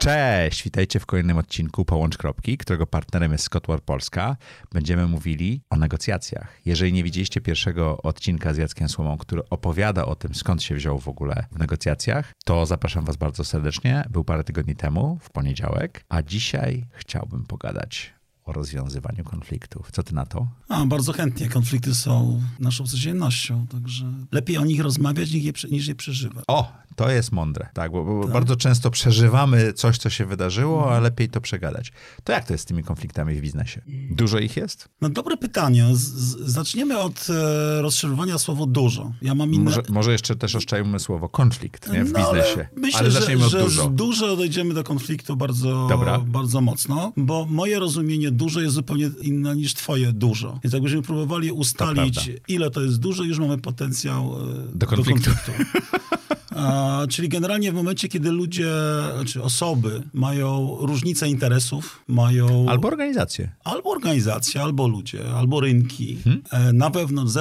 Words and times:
Cześć, 0.00 0.62
witajcie 0.62 1.00
w 1.00 1.06
kolejnym 1.06 1.38
odcinku 1.38 1.84
Połącz 1.84 2.18
Kropki, 2.18 2.58
którego 2.58 2.86
partnerem 2.86 3.32
jest 3.32 3.44
Scotwar 3.44 3.82
Polska. 3.82 4.36
Będziemy 4.72 5.06
mówili 5.06 5.62
o 5.70 5.76
negocjacjach. 5.76 6.60
Jeżeli 6.64 6.92
nie 6.92 7.04
widzieliście 7.04 7.40
pierwszego 7.40 8.02
odcinka 8.02 8.54
z 8.54 8.56
Jackiem 8.56 8.88
Słomą, 8.88 9.18
który 9.18 9.42
opowiada 9.50 10.04
o 10.04 10.14
tym, 10.14 10.34
skąd 10.34 10.62
się 10.62 10.74
wziął 10.74 10.98
w 10.98 11.08
ogóle 11.08 11.44
w 11.52 11.58
negocjacjach, 11.58 12.32
to 12.44 12.66
zapraszam 12.66 13.04
was 13.04 13.16
bardzo 13.16 13.44
serdecznie. 13.44 14.04
Był 14.10 14.24
parę 14.24 14.44
tygodni 14.44 14.76
temu, 14.76 15.18
w 15.22 15.30
poniedziałek, 15.30 16.04
a 16.08 16.22
dzisiaj 16.22 16.86
chciałbym 16.92 17.46
pogadać 17.46 18.19
o 18.50 18.52
rozwiązywaniu 18.52 19.24
konfliktów. 19.24 19.90
Co 19.92 20.02
ty 20.02 20.14
na 20.14 20.26
to? 20.26 20.46
A, 20.68 20.86
bardzo 20.86 21.12
chętnie. 21.12 21.48
Konflikty 21.48 21.94
są 21.94 22.42
naszą 22.60 22.86
codziennością, 22.86 23.66
także 23.66 24.12
lepiej 24.32 24.58
o 24.58 24.64
nich 24.64 24.80
rozmawiać 24.80 25.32
niż 25.32 25.44
je, 25.44 25.52
niż 25.70 25.88
je 25.88 25.94
przeżywać. 25.94 26.44
O, 26.46 26.72
to 26.96 27.10
jest 27.10 27.32
mądre, 27.32 27.68
tak, 27.74 27.92
bo, 27.92 28.04
bo 28.04 28.22
tak. 28.22 28.32
bardzo 28.32 28.56
często 28.56 28.90
przeżywamy 28.90 29.72
coś, 29.72 29.98
co 29.98 30.10
się 30.10 30.26
wydarzyło, 30.26 30.94
a 30.94 31.00
lepiej 31.00 31.28
to 31.28 31.40
przegadać. 31.40 31.92
To 32.24 32.32
jak 32.32 32.44
to 32.44 32.54
jest 32.54 32.64
z 32.64 32.66
tymi 32.66 32.82
konfliktami 32.82 33.34
w 33.34 33.40
biznesie? 33.40 33.82
Dużo 34.10 34.38
ich 34.38 34.56
jest? 34.56 34.88
No 35.00 35.08
dobre 35.08 35.36
pytanie. 35.36 35.86
Z, 35.92 36.00
z, 36.00 36.52
zaczniemy 36.52 36.98
od 36.98 37.26
e, 37.30 37.82
rozszerzowania 37.82 38.38
słowo 38.38 38.66
dużo. 38.66 39.12
Ja 39.22 39.34
mam 39.34 39.54
inne... 39.54 39.64
może, 39.64 39.82
może 39.88 40.12
jeszcze 40.12 40.36
też 40.36 40.54
oszczędzmy 40.54 41.00
słowo 41.00 41.28
konflikt 41.28 41.92
nie, 41.92 42.04
w 42.04 42.12
no, 42.12 42.18
biznesie. 42.18 42.60
Ale, 42.60 42.68
myślę, 42.76 43.00
ale 43.00 43.10
że, 43.10 43.18
od 43.34 43.52
dużo. 43.52 43.82
Że 43.82 43.90
dużo 43.90 44.36
dojdziemy 44.36 44.74
do 44.74 44.84
konfliktu 44.84 45.36
bardzo, 45.36 45.88
bardzo 46.26 46.60
mocno, 46.60 47.12
bo 47.16 47.46
moje 47.50 47.78
rozumienie 47.78 48.30
dużo 48.40 48.60
jest 48.60 48.74
zupełnie 48.74 49.10
inne 49.22 49.56
niż 49.56 49.74
twoje 49.74 50.12
dużo. 50.12 50.60
Więc 50.64 50.74
jakbyśmy 50.74 51.02
próbowali 51.02 51.52
ustalić, 51.52 52.14
to 52.14 52.30
ile 52.48 52.70
to 52.70 52.80
jest 52.80 52.98
dużo, 52.98 53.22
już 53.24 53.38
mamy 53.38 53.58
potencjał 53.58 54.36
e, 54.72 54.76
do 54.76 54.86
konfliktu. 54.86 55.30
Do 55.30 55.36
konfliktu. 55.36 55.99
A, 56.60 57.06
czyli 57.10 57.28
generalnie 57.28 57.72
w 57.72 57.74
momencie, 57.74 58.08
kiedy 58.08 58.30
ludzie, 58.30 58.72
czy 59.26 59.42
osoby 59.42 60.02
mają 60.12 60.76
różnice 60.80 61.28
interesów, 61.28 62.04
mają... 62.08 62.66
Albo 62.68 62.88
organizacje. 62.88 63.52
Albo 63.64 63.90
organizacje, 63.90 64.62
albo 64.62 64.88
ludzie, 64.88 65.34
albo 65.34 65.60
rynki. 65.60 66.18
Hmm? 66.24 66.42
Na 66.76 66.90
wewnątrz, 66.90 67.34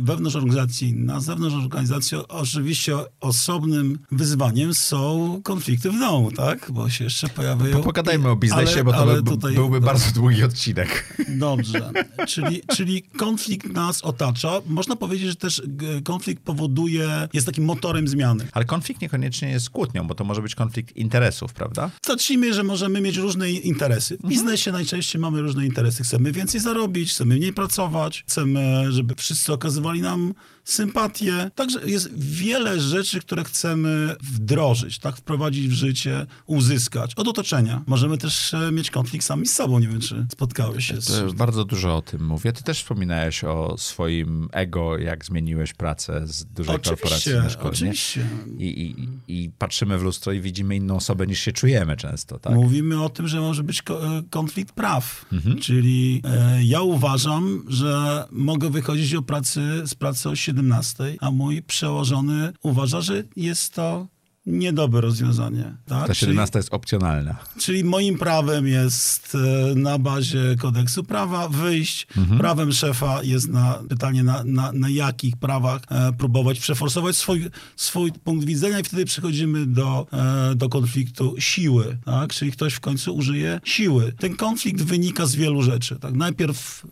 wewnątrz 0.00 0.36
organizacji, 0.36 0.94
na 0.94 1.20
zewnątrz 1.20 1.56
organizacji 1.56 2.18
oczywiście 2.28 2.96
osobnym 3.20 3.98
wyzwaniem 4.12 4.74
są 4.74 5.40
konflikty 5.44 5.90
w 5.90 5.98
domu, 5.98 6.32
tak? 6.32 6.70
Bo 6.70 6.90
się 6.90 7.04
jeszcze 7.04 7.28
pojawiają... 7.28 7.82
Pogadajmy 7.82 8.28
o 8.28 8.36
biznesie, 8.36 8.74
ale, 8.74 8.84
bo 8.84 8.92
to 8.92 9.06
by, 9.06 9.30
tutaj, 9.30 9.54
byłby 9.54 9.80
to... 9.80 9.86
bardzo 9.86 10.12
długi 10.12 10.44
odcinek. 10.44 11.16
Dobrze. 11.28 11.90
czyli, 12.28 12.62
czyli 12.76 13.02
konflikt 13.02 13.72
nas 13.72 14.02
otacza. 14.02 14.60
Można 14.66 14.96
powiedzieć, 14.96 15.28
że 15.28 15.36
też 15.36 15.62
konflikt 16.04 16.42
powoduje, 16.42 17.28
jest 17.32 17.46
takim 17.46 17.64
motorem 17.64 18.08
zmiany. 18.08 18.48
Ale 18.52 18.64
konflikt 18.66 19.00
niekoniecznie 19.00 19.48
jest 19.48 19.70
kłótnią, 19.70 20.06
bo 20.06 20.14
to 20.14 20.24
może 20.24 20.42
być 20.42 20.54
konflikt 20.54 20.96
interesów, 20.96 21.52
prawda? 21.52 21.90
Zacznijmy, 22.06 22.54
że 22.54 22.62
możemy 22.62 23.00
mieć 23.00 23.16
różne 23.16 23.50
interesy. 23.50 24.14
W 24.14 24.20
mhm. 24.20 24.30
biznesie 24.30 24.70
mhm. 24.70 24.82
najczęściej 24.82 25.20
mamy 25.20 25.42
różne 25.42 25.66
interesy. 25.66 26.04
Chcemy 26.04 26.32
więcej 26.32 26.60
zarobić, 26.60 27.10
chcemy 27.10 27.36
mniej 27.36 27.52
pracować, 27.52 28.24
chcemy, 28.28 28.92
żeby 28.92 29.14
wszyscy 29.14 29.52
okazywali 29.52 30.02
nam 30.02 30.34
sympatię. 30.66 31.50
Także 31.54 31.80
jest 31.86 32.10
wiele 32.18 32.80
rzeczy, 32.80 33.20
które 33.20 33.44
chcemy 33.44 34.16
wdrożyć, 34.20 34.98
tak, 34.98 35.16
wprowadzić 35.16 35.68
w 35.68 35.72
życie, 35.72 36.26
uzyskać 36.46 37.14
od 37.14 37.28
otoczenia. 37.28 37.82
Możemy 37.86 38.18
też 38.18 38.54
e, 38.54 38.72
mieć 38.72 38.90
konflikt 38.90 39.26
sami 39.26 39.46
z 39.46 39.52
sobą. 39.52 39.78
Nie 39.78 39.88
wiem, 39.88 40.00
czy 40.00 40.26
spotkałeś 40.32 40.86
się 40.86 41.00
z... 41.00 41.32
Bardzo 41.32 41.64
dużo 41.64 41.96
o 41.96 42.02
tym 42.02 42.26
mówię. 42.26 42.52
Ty 42.52 42.62
też 42.62 42.78
wspominałeś 42.78 43.44
o 43.44 43.74
swoim 43.78 44.48
ego, 44.52 44.98
jak 44.98 45.24
zmieniłeś 45.24 45.74
pracę 45.74 46.26
z 46.26 46.44
dużej 46.44 46.74
oczywiście, 46.74 47.02
korporacji 47.02 47.32
na 47.32 47.50
szkolenie. 47.50 47.70
Oczywiście. 47.70 48.26
I, 48.58 48.66
i, 48.66 49.08
I 49.28 49.50
patrzymy 49.58 49.98
w 49.98 50.02
lustro 50.02 50.32
i 50.32 50.40
widzimy 50.40 50.76
inną 50.76 50.96
osobę 50.96 51.26
niż 51.26 51.40
się 51.40 51.52
czujemy 51.52 51.96
często, 51.96 52.38
tak? 52.38 52.54
Mówimy 52.54 53.02
o 53.02 53.08
tym, 53.08 53.28
że 53.28 53.40
może 53.40 53.62
być 53.62 53.80
e, 53.90 54.22
konflikt 54.30 54.74
praw. 54.74 55.24
Mhm. 55.32 55.58
Czyli 55.58 56.22
e, 56.24 56.64
ja 56.64 56.80
uważam, 56.80 57.64
że 57.68 58.24
mogę 58.30 58.70
wychodzić 58.70 59.14
o 59.14 59.22
pracy, 59.22 59.60
z 59.86 59.94
pracy 59.94 60.28
o 60.28 60.36
7 60.36 60.55
17, 60.56 61.16
a 61.20 61.30
mój 61.30 61.62
przełożony 61.62 62.52
uważa, 62.62 63.00
że 63.00 63.22
jest 63.36 63.74
to 63.74 64.06
niedobre 64.46 65.00
rozwiązanie. 65.00 65.74
Tak? 65.86 66.06
Ta 66.06 66.14
17 66.14 66.52
czyli, 66.52 66.58
jest 66.58 66.74
opcjonalna. 66.74 67.36
Czyli 67.58 67.84
moim 67.84 68.18
prawem 68.18 68.66
jest 68.66 69.34
e, 69.34 69.74
na 69.74 69.98
bazie 69.98 70.56
kodeksu 70.58 71.04
prawa 71.04 71.48
wyjść. 71.48 72.06
Mhm. 72.16 72.38
Prawem 72.38 72.72
szefa 72.72 73.22
jest 73.22 73.48
na 73.48 73.78
pytanie, 73.88 74.22
na, 74.22 74.44
na, 74.44 74.72
na 74.72 74.88
jakich 74.88 75.36
prawach 75.36 75.82
e, 75.90 76.12
próbować 76.12 76.60
przeforsować 76.60 77.16
swój, 77.16 77.50
swój 77.76 78.12
punkt 78.12 78.46
widzenia 78.46 78.80
i 78.80 78.84
wtedy 78.84 79.04
przechodzimy 79.04 79.66
do, 79.66 80.06
e, 80.12 80.54
do 80.54 80.68
konfliktu 80.68 81.34
siły. 81.38 81.98
Tak? 82.04 82.32
Czyli 82.32 82.52
ktoś 82.52 82.74
w 82.74 82.80
końcu 82.80 83.16
użyje 83.16 83.60
siły. 83.64 84.12
Ten 84.12 84.36
konflikt 84.36 84.82
wynika 84.82 85.26
z 85.26 85.34
wielu 85.34 85.62
rzeczy. 85.62 85.96
Tak? 85.96 86.14
Najpierw 86.14 86.86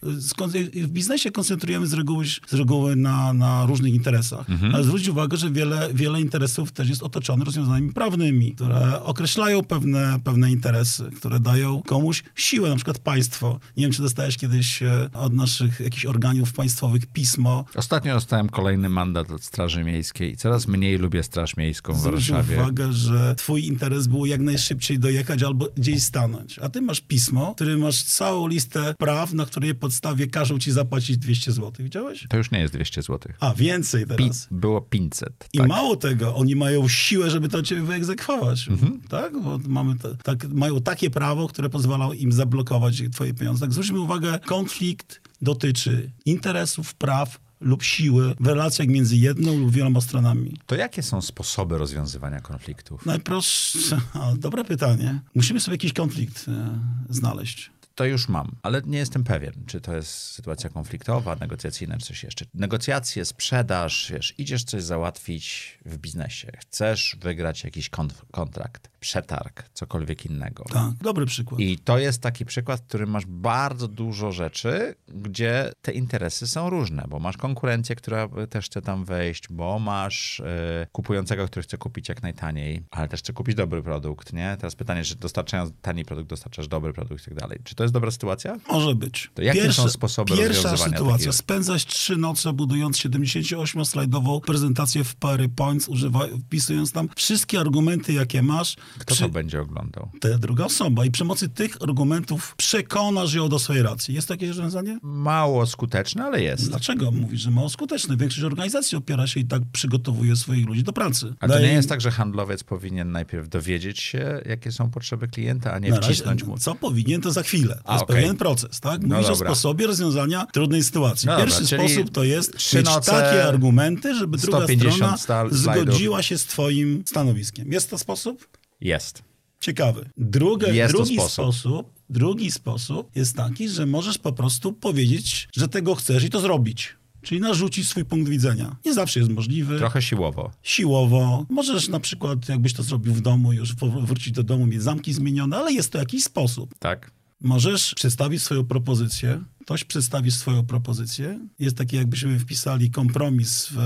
w 0.74 0.88
biznesie 0.88 1.30
koncentrujemy 1.30 1.86
z 1.86 1.92
reguły, 1.92 2.24
z 2.46 2.54
reguły 2.54 2.96
na, 2.96 3.32
na 3.32 3.66
różnych 3.66 3.94
interesach. 3.94 4.50
Mhm. 4.50 4.74
Ale 4.74 4.84
zwróć 4.84 5.08
uwagę, 5.08 5.36
że 5.36 5.50
wiele, 5.50 5.88
wiele 5.94 6.20
interesów 6.20 6.72
też 6.72 6.88
jest 6.88 7.02
otoczonych 7.02 7.43
rozwiązaniami 7.44 7.92
prawnymi, 7.92 8.54
które 8.54 9.02
określają 9.02 9.62
pewne, 9.62 10.20
pewne 10.24 10.50
interesy, 10.52 11.10
które 11.16 11.40
dają 11.40 11.82
komuś 11.82 12.22
siłę, 12.34 12.68
na 12.68 12.76
przykład 12.76 12.98
państwo. 12.98 13.60
Nie 13.76 13.84
wiem, 13.84 13.92
czy 13.92 14.02
dostałeś 14.02 14.36
kiedyś 14.36 14.82
e, 14.82 15.08
od 15.12 15.32
naszych 15.34 15.80
jakichś 15.80 16.06
organów 16.06 16.52
państwowych 16.52 17.06
pismo. 17.06 17.64
Ostatnio 17.74 18.14
dostałem 18.14 18.48
kolejny 18.48 18.88
mandat 18.88 19.30
od 19.30 19.44
Straży 19.44 19.84
Miejskiej 19.84 20.32
i 20.32 20.36
coraz 20.36 20.68
mniej 20.68 20.98
lubię 20.98 21.22
Straż 21.22 21.56
Miejską 21.56 21.92
w 21.92 21.98
Zwróć 21.98 22.30
Warszawie. 22.30 22.60
uwagę, 22.60 22.92
że 22.92 23.34
twój 23.34 23.66
interes 23.66 24.06
było 24.06 24.26
jak 24.26 24.40
najszybciej 24.40 24.98
dojechać 24.98 25.42
albo 25.42 25.68
gdzieś 25.76 26.02
stanąć. 26.02 26.58
A 26.58 26.68
ty 26.68 26.82
masz 26.82 27.00
pismo, 27.00 27.54
który 27.54 27.76
masz 27.76 28.02
całą 28.02 28.48
listę 28.48 28.94
praw, 28.98 29.32
na 29.32 29.46
której 29.46 29.74
podstawie 29.74 30.26
każą 30.26 30.58
ci 30.58 30.72
zapłacić 30.72 31.18
200 31.18 31.52
zł. 31.52 31.72
Widziałeś? 31.78 32.26
To 32.28 32.36
już 32.36 32.50
nie 32.50 32.58
jest 32.60 32.74
200 32.74 33.02
zł. 33.02 33.32
A, 33.40 33.54
więcej 33.54 34.06
teraz. 34.06 34.46
Pi 34.48 34.54
było 34.56 34.80
500. 34.80 35.48
I 35.52 35.58
tak. 35.58 35.68
mało 35.68 35.96
tego, 35.96 36.34
oni 36.34 36.56
mają 36.56 36.88
siłę, 36.88 37.30
żeby 37.34 37.48
to 37.48 37.62
ciebie 37.62 37.82
wyegzekwować. 37.82 38.68
Mhm. 38.68 39.00
Tak? 39.08 39.42
Bo 39.42 39.58
mamy 39.68 39.94
tak, 40.22 40.48
mają 40.48 40.80
takie 40.80 41.10
prawo, 41.10 41.48
które 41.48 41.70
pozwala 41.70 42.14
im 42.14 42.32
zablokować 42.32 43.02
twoje 43.12 43.34
pieniądze. 43.34 43.60
Tak, 43.60 43.72
zwróćmy 43.72 44.00
uwagę, 44.00 44.38
konflikt 44.38 45.20
dotyczy 45.42 46.10
interesów, 46.24 46.94
praw, 46.94 47.38
lub 47.60 47.82
siły 47.82 48.34
w 48.40 48.46
relacjach 48.46 48.88
między 48.88 49.16
jedną 49.16 49.58
lub 49.58 49.70
wieloma 49.70 50.00
stronami. 50.00 50.56
To 50.66 50.74
jakie 50.74 51.02
są 51.02 51.22
sposoby 51.22 51.78
rozwiązywania 51.78 52.40
konfliktów? 52.40 53.06
Najprostsze, 53.06 54.00
dobre 54.38 54.64
pytanie. 54.64 55.20
Musimy 55.34 55.60
sobie 55.60 55.74
jakiś 55.74 55.92
konflikt 55.92 56.46
e, 56.48 56.78
znaleźć 57.08 57.70
to 57.94 58.04
już 58.04 58.28
mam, 58.28 58.56
ale 58.62 58.82
nie 58.86 58.98
jestem 58.98 59.24
pewien, 59.24 59.52
czy 59.66 59.80
to 59.80 59.96
jest 59.96 60.10
sytuacja 60.10 60.70
konfliktowa, 60.70 61.36
negocjacyjna, 61.36 61.98
czy 61.98 62.06
coś 62.06 62.22
jeszcze. 62.24 62.44
Negocjacje, 62.54 63.24
sprzedaż, 63.24 64.12
wiesz, 64.12 64.34
idziesz 64.38 64.64
coś 64.64 64.82
załatwić 64.82 65.78
w 65.84 65.98
biznesie, 65.98 66.52
chcesz 66.60 67.16
wygrać 67.20 67.64
jakiś 67.64 67.90
kontrakt, 68.32 68.90
przetarg, 69.04 69.70
cokolwiek 69.72 70.26
innego. 70.26 70.64
Tak, 70.72 70.94
dobry 71.02 71.26
przykład. 71.26 71.60
I 71.60 71.78
to 71.78 71.98
jest 71.98 72.22
taki 72.22 72.44
przykład, 72.44 72.80
w 72.80 72.84
którym 72.84 73.10
masz 73.10 73.26
bardzo 73.26 73.88
dużo 73.88 74.32
rzeczy, 74.32 74.94
gdzie 75.08 75.72
te 75.82 75.92
interesy 75.92 76.46
są 76.46 76.70
różne, 76.70 77.04
bo 77.08 77.18
masz 77.18 77.36
konkurencję, 77.36 77.96
która 77.96 78.28
też 78.50 78.66
chce 78.66 78.82
tam 78.82 79.04
wejść, 79.04 79.48
bo 79.50 79.78
masz 79.78 80.42
yy, 80.78 80.86
kupującego, 80.92 81.46
który 81.46 81.62
chce 81.62 81.78
kupić 81.78 82.08
jak 82.08 82.22
najtaniej, 82.22 82.82
ale 82.90 83.08
też 83.08 83.20
chce 83.20 83.32
kupić 83.32 83.54
dobry 83.54 83.82
produkt, 83.82 84.32
nie? 84.32 84.56
Teraz 84.56 84.74
pytanie, 84.74 85.04
czy 85.04 85.16
dostarczając 85.16 85.72
tani 85.82 86.04
produkt, 86.04 86.30
dostarczasz 86.30 86.68
dobry 86.68 86.92
produkt 86.92 87.22
i 87.22 87.24
tak 87.24 87.34
dalej. 87.34 87.58
Czy 87.64 87.74
to 87.74 87.84
jest 87.84 87.94
dobra 87.94 88.10
sytuacja? 88.10 88.56
Może 88.70 88.94
być. 88.94 89.30
To 89.34 89.42
jakie 89.42 89.62
Pierwsze, 89.62 89.82
są 89.82 89.88
sposoby 89.88 90.36
Pierwsza 90.36 90.76
sytuacja. 90.76 91.32
Spędzać 91.32 91.86
trzy 91.86 92.16
noce 92.16 92.52
budując 92.52 92.96
78-slajdową 92.96 94.40
prezentację 94.40 95.04
w 95.04 95.14
PowerPoint, 95.14 95.88
używa, 95.88 96.20
wpisując 96.46 96.92
tam 96.92 97.08
wszystkie 97.16 97.60
argumenty, 97.60 98.12
jakie 98.12 98.42
masz. 98.42 98.76
Kto 98.98 99.14
to 99.14 99.28
będzie 99.28 99.60
oglądał? 99.60 100.08
Ta 100.20 100.38
druga 100.38 100.64
osoba. 100.64 101.04
I 101.04 101.10
przy 101.10 101.22
pomocy 101.22 101.48
tych 101.48 101.82
argumentów 101.82 102.54
przekonasz 102.56 103.34
ją 103.34 103.48
do 103.48 103.58
swojej 103.58 103.82
racji. 103.82 104.14
Jest 104.14 104.28
takie 104.28 104.48
rozwiązanie? 104.48 104.98
Mało 105.02 105.66
skuteczne, 105.66 106.24
ale 106.24 106.42
jest. 106.42 106.68
Dlaczego 106.68 107.10
mówisz, 107.10 107.40
że 107.40 107.50
mało 107.50 107.68
skuteczne? 107.68 108.16
Większość 108.16 108.44
organizacji 108.44 108.98
opiera 108.98 109.26
się 109.26 109.40
i 109.40 109.44
tak 109.44 109.62
przygotowuje 109.72 110.36
swoich 110.36 110.66
ludzi 110.66 110.82
do 110.82 110.92
pracy. 110.92 111.34
A 111.40 111.46
to 111.46 111.54
Daje... 111.54 111.66
nie 111.66 111.72
jest 111.72 111.88
tak, 111.88 112.00
że 112.00 112.10
handlowiec 112.10 112.64
powinien 112.64 113.12
najpierw 113.12 113.48
dowiedzieć 113.48 114.00
się, 114.00 114.42
jakie 114.46 114.72
są 114.72 114.90
potrzeby 114.90 115.28
klienta, 115.28 115.72
a 115.72 115.78
nie 115.78 115.90
Na 115.90 115.96
wcisnąć 115.96 116.40
razie, 116.40 116.50
mu. 116.50 116.58
Co 116.58 116.74
powinien, 116.74 117.20
to 117.20 117.32
za 117.32 117.42
chwilę. 117.42 117.74
To 117.74 117.88
A, 117.88 117.92
jest 117.92 118.04
okay. 118.04 118.16
pewien 118.16 118.36
proces, 118.36 118.80
tak? 118.80 119.02
No 119.02 119.14
Mówisz 119.14 119.26
no 119.26 119.32
o 119.32 119.36
sposobie 119.36 119.86
rozwiązania 119.86 120.46
trudnej 120.52 120.82
sytuacji. 120.82 121.28
No 121.28 121.36
Pierwszy 121.36 121.62
dobra, 121.62 121.88
sposób 121.88 122.10
to 122.10 122.24
jest 122.24 122.74
mieć 122.74 122.88
takie 123.06 123.44
argumenty, 123.44 124.14
żeby 124.14 124.38
druga 124.38 124.66
strona 124.66 125.16
zgodziła 125.50 126.22
się 126.22 126.38
z 126.38 126.46
twoim 126.46 127.02
stanowiskiem. 127.06 127.72
Jest 127.72 127.90
to 127.90 127.98
sposób? 127.98 128.48
Jest. 128.84 129.22
Ciekawy. 129.60 130.10
Drugie, 130.16 130.74
jest 130.74 130.94
drugi 130.94 131.14
sposób. 131.14 131.32
sposób 131.32 131.94
Drugi 132.10 132.50
sposób 132.50 133.16
jest 133.16 133.36
taki, 133.36 133.68
że 133.68 133.86
możesz 133.86 134.18
po 134.18 134.32
prostu 134.32 134.72
powiedzieć, 134.72 135.48
że 135.56 135.68
tego 135.68 135.94
chcesz 135.94 136.24
i 136.24 136.30
to 136.30 136.40
zrobić. 136.40 136.96
Czyli 137.22 137.40
narzucić 137.40 137.88
swój 137.88 138.04
punkt 138.04 138.30
widzenia. 138.30 138.76
Nie 138.84 138.94
zawsze 138.94 139.20
jest 139.20 139.32
możliwy. 139.32 139.78
Trochę 139.78 140.02
siłowo. 140.02 140.50
Siłowo. 140.62 141.46
Możesz 141.50 141.88
na 141.88 142.00
przykład, 142.00 142.48
jakbyś 142.48 142.72
to 142.72 142.82
zrobił 142.82 143.14
w 143.14 143.20
domu, 143.20 143.52
już 143.52 143.74
wrócić 143.74 144.32
do 144.32 144.42
domu, 144.42 144.66
mieć 144.66 144.82
zamki 144.82 145.12
zmienione, 145.12 145.56
ale 145.56 145.72
jest 145.72 145.92
to 145.92 145.98
jakiś 145.98 146.24
sposób. 146.24 146.74
Tak. 146.78 147.10
Możesz 147.40 147.94
przedstawić 147.94 148.42
swoją 148.42 148.64
propozycję. 148.64 149.40
Ktoś 149.62 149.84
przedstawi 149.84 150.30
swoją 150.30 150.66
propozycję. 150.66 151.40
Jest 151.58 151.76
taki, 151.76 151.96
jakbyśmy 151.96 152.38
wpisali 152.38 152.90
kompromis 152.90 153.68
w 153.70 153.78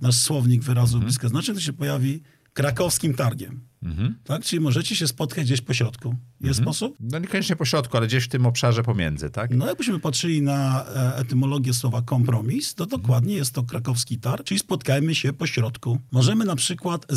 nasz 0.00 0.16
słownik 0.16 0.62
wyrazów 0.62 0.94
mhm. 0.94 1.04
bliska 1.04 1.28
znaczeń, 1.28 1.54
to 1.54 1.60
się 1.60 1.72
pojawi 1.72 2.22
krakowskim 2.52 3.14
targiem. 3.14 3.67
Mhm. 3.82 4.14
Tak? 4.24 4.44
Czyli 4.44 4.60
możecie 4.60 4.96
się 4.96 5.08
spotkać 5.08 5.44
gdzieś 5.44 5.60
po 5.60 5.74
środku. 5.74 6.14
Jest 6.40 6.58
mhm. 6.58 6.74
sposób? 6.74 6.96
No 7.00 7.18
niekoniecznie 7.18 7.56
po 7.56 7.64
środku, 7.64 7.96
ale 7.96 8.06
gdzieś 8.06 8.24
w 8.24 8.28
tym 8.28 8.46
obszarze 8.46 8.82
pomiędzy, 8.82 9.30
tak? 9.30 9.50
No 9.50 9.66
jakbyśmy 9.66 10.00
patrzyli 10.00 10.42
na 10.42 10.84
e, 10.86 11.16
etymologię 11.16 11.74
słowa 11.74 12.02
kompromis, 12.02 12.74
to 12.74 12.86
dokładnie 12.86 13.34
jest 13.34 13.54
to 13.54 13.62
krakowski 13.62 14.18
targ, 14.18 14.44
czyli 14.44 14.60
spotkajmy 14.60 15.14
się 15.14 15.32
po 15.32 15.46
środku. 15.46 15.98
Możemy 16.12 16.44
na 16.44 16.56
przykład 16.56 17.06
e, 17.12 17.16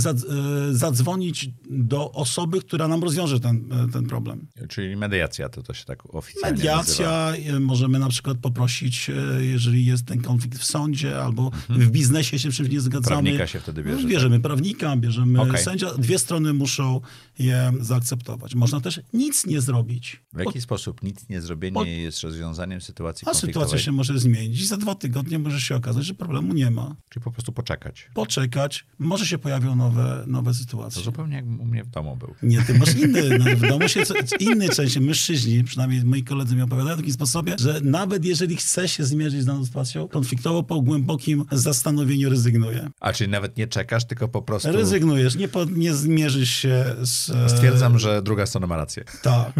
zadzwonić 0.73 1.49
do 1.69 2.11
osoby, 2.11 2.59
która 2.61 2.87
nam 2.87 3.03
rozwiąże 3.03 3.39
ten, 3.39 3.73
e, 3.87 3.91
ten 3.91 4.05
problem. 4.05 4.47
Czyli 4.69 4.95
mediacja, 4.95 5.49
to 5.49 5.63
to 5.63 5.73
się 5.73 5.85
tak 5.85 6.15
oficjalnie 6.15 6.57
Mediacja, 6.57 7.31
nazywa. 7.31 7.59
możemy 7.59 7.99
na 7.99 8.09
przykład 8.09 8.37
poprosić, 8.37 9.11
jeżeli 9.39 9.85
jest 9.85 10.05
ten 10.05 10.21
konflikt 10.21 10.59
w 10.59 10.65
sądzie 10.65 11.21
albo 11.21 11.45
mhm. 11.45 11.79
w 11.79 11.91
biznesie 11.91 12.39
się 12.39 12.51
czymś 12.51 12.69
nie 12.69 12.81
zgadzamy. 12.81 13.21
Prawnika 13.21 13.47
się 13.47 13.59
wtedy 13.59 13.83
bierze. 13.83 14.07
Bierzemy 14.07 14.35
tak? 14.35 14.41
prawnika, 14.41 14.97
bierzemy 14.97 15.41
okay. 15.41 15.57
sędzia. 15.63 15.93
Dwie 15.97 16.19
strony 16.19 16.50
muszą 16.53 17.01
je 17.39 17.71
zaakceptować. 17.79 18.55
Można 18.55 18.81
też 18.81 19.01
nic 19.13 19.45
nie 19.45 19.61
zrobić. 19.61 20.23
W 20.33 20.39
jaki 20.39 20.61
sposób 20.61 21.03
nic 21.03 21.29
nie 21.29 21.41
zrobienie 21.41 22.01
jest 22.01 22.21
rozwiązaniem 22.21 22.81
sytuacji 22.81 23.27
A 23.29 23.33
sytuacja 23.33 23.77
się 23.77 23.91
może 23.91 24.19
zmienić 24.19 24.61
i 24.61 24.65
za 24.65 24.77
dwa 24.77 24.95
tygodnie 24.95 25.39
może 25.39 25.61
się 25.61 25.75
okazać, 25.75 26.05
że 26.05 26.13
problemu 26.13 26.53
nie 26.53 26.71
ma. 26.71 26.95
Czyli 27.09 27.23
po 27.23 27.31
prostu 27.31 27.51
poczekać. 27.51 28.09
Poczekać. 28.13 28.85
Może 28.99 29.25
się 29.25 29.37
pojawią 29.37 29.75
nowe, 29.75 30.23
nowe 30.27 30.53
sytuacje. 30.53 30.99
To 30.99 31.05
zupełnie 31.05 31.35
jak 31.35 31.45
u 31.45 31.65
mnie 31.65 31.83
w 31.83 31.89
domu 31.89 32.17
był. 32.17 32.35
Nie, 32.43 32.61
ty 32.61 32.79
masz 32.79 32.95
inny. 32.95 33.21
No, 33.41 33.45
w 33.55 33.61
domu 33.61 33.89
się 33.89 34.05
co, 34.05 34.13
inny 34.39 34.69
część, 34.69 34.97
mężczyźni, 34.97 35.63
przynajmniej 35.63 36.03
moi 36.05 36.23
koledzy 36.23 36.55
mi 36.55 36.61
opowiadają 36.61 36.95
w 36.95 36.99
takim 36.99 37.13
sposobie, 37.13 37.55
że 37.59 37.81
nawet 37.83 38.25
jeżeli 38.25 38.55
chce 38.55 38.87
się 38.87 39.03
zmierzyć 39.03 39.41
z 39.41 39.45
daną 39.45 39.65
sytuacją 39.65 40.07
konfliktową, 40.07 40.63
po 40.63 40.81
głębokim 40.81 41.45
zastanowieniu 41.51 42.29
rezygnuje. 42.29 42.89
A 42.99 43.13
czyli 43.13 43.29
nawet 43.29 43.57
nie 43.57 43.67
czekasz, 43.67 44.05
tylko 44.05 44.27
po 44.27 44.41
prostu... 44.41 44.71
Rezygnujesz, 44.71 45.35
nie, 45.35 45.47
po, 45.47 45.65
nie 45.65 45.93
zmierzysz 45.93 46.40
się 46.45 46.85
z... 47.01 47.31
Stwierdzam, 47.51 47.99
że 47.99 48.21
druga 48.21 48.45
strona 48.45 48.67
ma 48.67 48.77
rację. 48.77 49.03
Tak, 49.21 49.53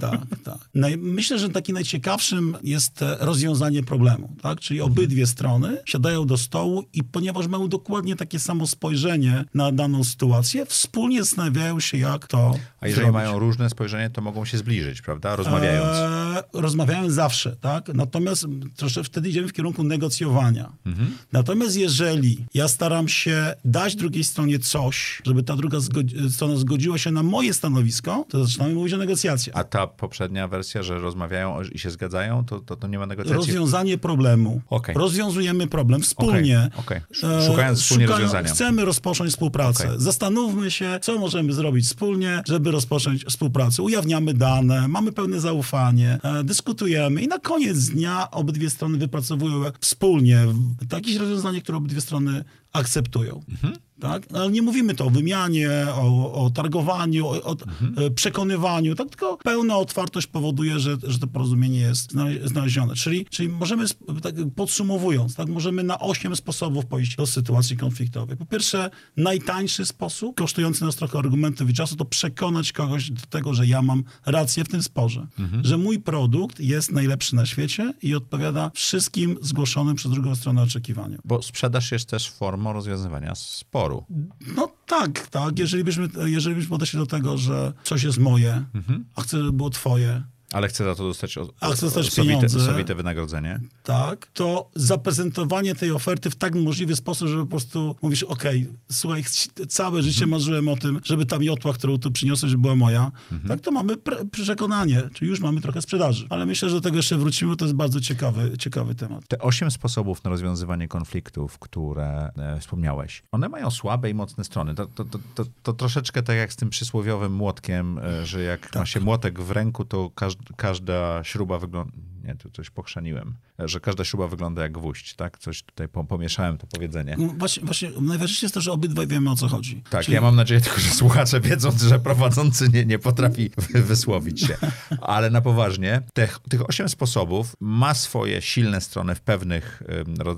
tak, 0.00 0.20
tak. 0.44 0.58
No 0.74 0.88
myślę, 0.98 1.38
że 1.38 1.48
taki 1.48 1.72
najciekawszym 1.72 2.56
jest 2.62 3.04
rozwiązanie 3.18 3.82
problemu, 3.82 4.36
tak? 4.42 4.60
Czyli 4.60 4.80
mhm. 4.80 4.92
obydwie 4.92 5.26
strony 5.26 5.78
siadają 5.84 6.26
do 6.26 6.36
stołu 6.36 6.84
i 6.92 7.04
ponieważ 7.04 7.46
mają 7.46 7.68
dokładnie 7.68 8.16
takie 8.16 8.38
samo 8.38 8.66
spojrzenie 8.66 9.44
na 9.54 9.72
daną 9.72 10.04
sytuację, 10.04 10.66
wspólnie 10.66 11.24
zastanawiają 11.24 11.80
się, 11.80 11.98
jak 11.98 12.26
to 12.26 12.54
A 12.80 12.86
jeżeli 12.86 13.04
zrobić. 13.04 13.14
mają 13.14 13.38
różne 13.38 13.70
spojrzenie, 13.70 14.10
to 14.10 14.20
mogą 14.20 14.44
się 14.44 14.58
zbliżyć, 14.58 15.02
prawda? 15.02 15.36
Rozmawiając. 15.36 15.96
Eee, 15.96 16.42
rozmawiając 16.52 17.12
zawsze, 17.12 17.56
tak? 17.56 17.88
Natomiast 17.94 18.46
troszkę 18.76 19.04
wtedy 19.04 19.28
idziemy 19.28 19.48
w 19.48 19.52
kierunku 19.52 19.82
negocjowania. 19.82 20.72
Mhm. 20.86 21.16
Natomiast 21.32 21.76
jeżeli 21.76 22.46
ja 22.54 22.68
staram 22.68 23.08
się 23.08 23.54
dać 23.64 23.96
drugiej 23.96 24.24
stronie 24.24 24.58
coś, 24.58 25.22
żeby 25.26 25.42
ta 25.42 25.56
druga 25.56 25.80
strona 26.30 26.56
zgodziła 26.56 26.98
się 26.98 27.10
na 27.10 27.22
moje 27.22 27.54
stanowisko, 27.54 28.26
to 28.28 28.44
zaczynamy 28.44 28.74
mówić 28.74 28.94
o 28.94 28.96
negocjacjach. 28.96 29.56
A 29.56 29.64
ta 29.64 29.86
poprzednia 29.86 30.48
wersja, 30.48 30.82
że 30.82 30.98
rozmawiają 30.98 31.62
i 31.62 31.78
się 31.78 31.90
zgadzają, 31.90 32.44
to, 32.44 32.60
to, 32.60 32.76
to 32.76 32.88
nie 32.88 32.98
ma 32.98 33.06
negocjacji? 33.06 33.36
Rozwiązanie 33.36 33.98
problemu. 33.98 34.60
Okay. 34.70 34.94
Rozwiązujemy 34.94 35.66
problem 35.66 36.02
wspólnie. 36.02 36.70
Okay. 36.76 37.00
Okay. 37.10 37.46
Szukając 37.46 37.82
wspólnie 37.82 38.06
Szuka... 38.06 38.18
rozwiązania. 38.18 38.48
Chcemy 38.48 38.84
rozpocząć 38.84 39.30
współpracę. 39.30 39.90
Zastanówmy 39.96 40.70
się, 40.70 40.98
co 41.02 41.18
możemy 41.18 41.52
zrobić 41.52 41.84
wspólnie, 41.84 42.42
żeby 42.46 42.70
rozpocząć 42.70 43.24
współpracę. 43.24 43.82
Ujawniamy 43.82 44.34
dane, 44.34 44.88
mamy 44.88 45.12
pełne 45.12 45.40
zaufanie, 45.40 46.18
e, 46.22 46.44
dyskutujemy 46.44 47.22
i 47.22 47.28
na 47.28 47.38
koniec 47.38 47.88
dnia 47.88 48.30
obydwie 48.30 48.70
strony 48.70 48.98
wypracowują 48.98 49.64
wspólnie 49.80 50.46
jakieś 50.92 51.16
rozwiązanie, 51.16 51.62
które 51.62 51.78
obydwie 51.78 52.00
strony 52.00 52.44
akceptują. 52.72 53.42
Mhm. 53.48 53.74
Tak? 54.04 54.22
Ale 54.34 54.50
nie 54.50 54.62
mówimy 54.62 54.94
to 54.94 55.06
o 55.06 55.10
wymianie, 55.10 55.70
o, 55.94 56.32
o 56.44 56.50
targowaniu, 56.50 57.26
o, 57.26 57.42
o 57.42 57.52
mhm. 57.52 57.94
E, 57.96 58.10
przekonywaniu, 58.10 58.94
tak? 58.94 59.08
tylko 59.08 59.36
pełna 59.36 59.76
otwartość 59.76 60.26
powoduje, 60.26 60.78
że, 60.78 60.96
że 61.02 61.18
to 61.18 61.26
porozumienie 61.26 61.78
jest 61.78 62.12
znalezione. 62.44 62.94
Czyli, 62.94 63.26
czyli 63.30 63.48
możemy, 63.48 63.84
tak 64.22 64.34
podsumowując, 64.56 65.34
tak? 65.34 65.48
możemy 65.48 65.82
na 65.82 65.98
osiem 65.98 66.36
sposobów 66.36 66.86
pójść 66.86 67.16
do 67.16 67.26
sytuacji 67.26 67.76
konfliktowej. 67.76 68.36
Po 68.36 68.46
pierwsze, 68.46 68.90
najtańszy 69.16 69.86
sposób, 69.86 70.36
kosztujący 70.36 70.84
nas 70.84 70.96
trochę 70.96 71.18
argumentów 71.18 71.70
i 71.70 71.74
czasu, 71.74 71.96
to 71.96 72.04
przekonać 72.04 72.72
kogoś 72.72 73.10
do 73.10 73.26
tego, 73.30 73.54
że 73.54 73.66
ja 73.66 73.82
mam 73.82 74.04
rację 74.26 74.64
w 74.64 74.68
tym 74.68 74.82
sporze. 74.82 75.26
Mhm. 75.38 75.64
Że 75.64 75.78
mój 75.78 75.98
produkt 75.98 76.60
jest 76.60 76.92
najlepszy 76.92 77.36
na 77.36 77.46
świecie 77.46 77.94
i 78.02 78.14
odpowiada 78.14 78.70
wszystkim 78.74 79.36
zgłoszonym 79.42 79.96
przez 79.96 80.10
drugą 80.12 80.34
stronę 80.34 80.62
oczekiwaniom. 80.62 81.20
Bo 81.24 81.42
sprzedaż 81.42 81.92
jest 81.92 82.08
też 82.08 82.30
formą 82.30 82.72
rozwiązywania 82.72 83.34
sporu 83.34 83.93
wyboru. 83.94 84.26
No 84.56 84.72
tak, 84.86 85.26
tak. 85.26 85.58
Jeżeli 85.58 85.84
byśmy, 85.84 86.08
jeżeli 86.24 86.56
byśmy 86.56 86.70
podeszli 86.70 86.98
do 86.98 87.06
tego, 87.06 87.38
że 87.38 87.72
coś 87.84 88.02
jest 88.02 88.18
moje, 88.18 88.64
mhm. 88.74 89.04
a 89.14 89.20
chcę, 89.20 89.38
żeby 89.38 89.52
było 89.52 89.70
twoje, 89.70 90.22
ale 90.54 90.68
chcę 90.68 90.84
za 90.84 90.94
to 90.94 91.02
dostać, 91.02 91.38
o, 91.38 91.48
A 91.60 91.72
chcę 91.72 91.86
dostać 91.86 92.14
pieniądze. 92.14 92.60
sowite 92.60 92.94
wynagrodzenie. 92.94 93.60
Tak, 93.82 94.26
to 94.26 94.70
zaprezentowanie 94.74 95.74
tej 95.74 95.90
oferty 95.90 96.30
w 96.30 96.36
tak 96.36 96.54
możliwy 96.54 96.96
sposób, 96.96 97.28
żeby 97.28 97.42
po 97.42 97.50
prostu 97.50 97.96
mówisz, 98.02 98.22
okej, 98.22 98.62
okay, 98.62 98.76
słuchaj, 98.92 99.24
całe 99.68 100.02
życie 100.02 100.24
mhm. 100.24 100.30
marzyłem 100.30 100.68
o 100.68 100.76
tym, 100.76 101.00
żeby 101.04 101.26
ta 101.26 101.38
miotła, 101.38 101.72
którą 101.72 101.98
tu 101.98 102.10
przyniosłeś, 102.10 102.56
była 102.56 102.76
moja. 102.76 103.12
Mhm. 103.32 103.48
Tak, 103.48 103.60
to 103.60 103.70
mamy 103.70 103.96
przekonanie, 104.30 105.02
czyli 105.14 105.30
już 105.30 105.40
mamy 105.40 105.60
trochę 105.60 105.82
sprzedaży. 105.82 106.26
Ale 106.30 106.46
myślę, 106.46 106.68
że 106.68 106.74
do 106.74 106.80
tego 106.80 106.96
jeszcze 106.96 107.16
wrócimy, 107.18 107.56
to 107.56 107.64
jest 107.64 107.76
bardzo 107.76 108.00
ciekawy, 108.00 108.58
ciekawy 108.58 108.94
temat. 108.94 109.28
Te 109.28 109.38
osiem 109.38 109.70
sposobów 109.70 110.24
na 110.24 110.30
rozwiązywanie 110.30 110.88
konfliktów, 110.88 111.58
które 111.58 112.30
e, 112.36 112.60
wspomniałeś, 112.60 113.22
one 113.32 113.48
mają 113.48 113.70
słabe 113.70 114.10
i 114.10 114.14
mocne 114.14 114.44
strony. 114.44 114.74
To, 114.74 114.86
to, 114.86 115.04
to, 115.04 115.18
to, 115.34 115.44
to 115.62 115.72
troszeczkę 115.72 116.22
tak 116.22 116.36
jak 116.36 116.52
z 116.52 116.56
tym 116.56 116.70
przysłowiowym 116.70 117.32
młotkiem, 117.32 117.98
e, 117.98 118.26
że 118.26 118.42
jak 118.42 118.60
tak. 118.60 118.74
ma 118.74 118.86
się 118.86 119.00
młotek 119.00 119.40
w 119.40 119.50
ręku, 119.50 119.84
to 119.84 120.10
każdy 120.14 120.43
każda 120.56 121.24
śruba 121.24 121.58
wygląda 121.58 122.13
nie, 122.24 122.34
tu 122.34 122.50
coś 122.50 122.70
pochrzaniłem, 122.70 123.34
że 123.58 123.80
każda 123.80 124.04
śruba 124.04 124.28
wygląda 124.28 124.62
jak 124.62 124.72
gwóźdź, 124.72 125.14
tak? 125.14 125.38
Coś 125.38 125.62
tutaj 125.62 125.88
pomieszałem 126.08 126.58
to 126.58 126.66
powiedzenie. 126.66 127.16
No 127.18 127.26
właśnie, 127.26 127.64
właśnie 127.64 127.90
najważniejsze 128.00 128.46
jest 128.46 128.54
to, 128.54 128.60
że 128.60 128.72
obydwaj 128.72 129.06
wiemy 129.06 129.30
o 129.30 129.34
co 129.34 129.48
chodzi. 129.48 129.82
Tak, 129.90 130.04
Czyli... 130.04 130.14
ja 130.14 130.20
mam 130.20 130.36
nadzieję 130.36 130.60
tylko, 130.60 130.80
że 130.80 130.90
słuchacze 130.90 131.40
wiedzą, 131.40 131.70
że 131.88 131.98
prowadzący 131.98 132.68
nie, 132.68 132.84
nie 132.84 132.98
potrafi 132.98 133.50
wysłowić 133.74 134.40
się. 134.40 134.56
Ale 135.00 135.30
na 135.30 135.40
poważnie, 135.40 136.02
tych, 136.14 136.38
tych 136.48 136.68
osiem 136.68 136.88
sposobów 136.88 137.56
ma 137.60 137.94
swoje 137.94 138.42
silne 138.42 138.80
strony 138.80 139.14
w 139.14 139.20
pewnych 139.20 139.82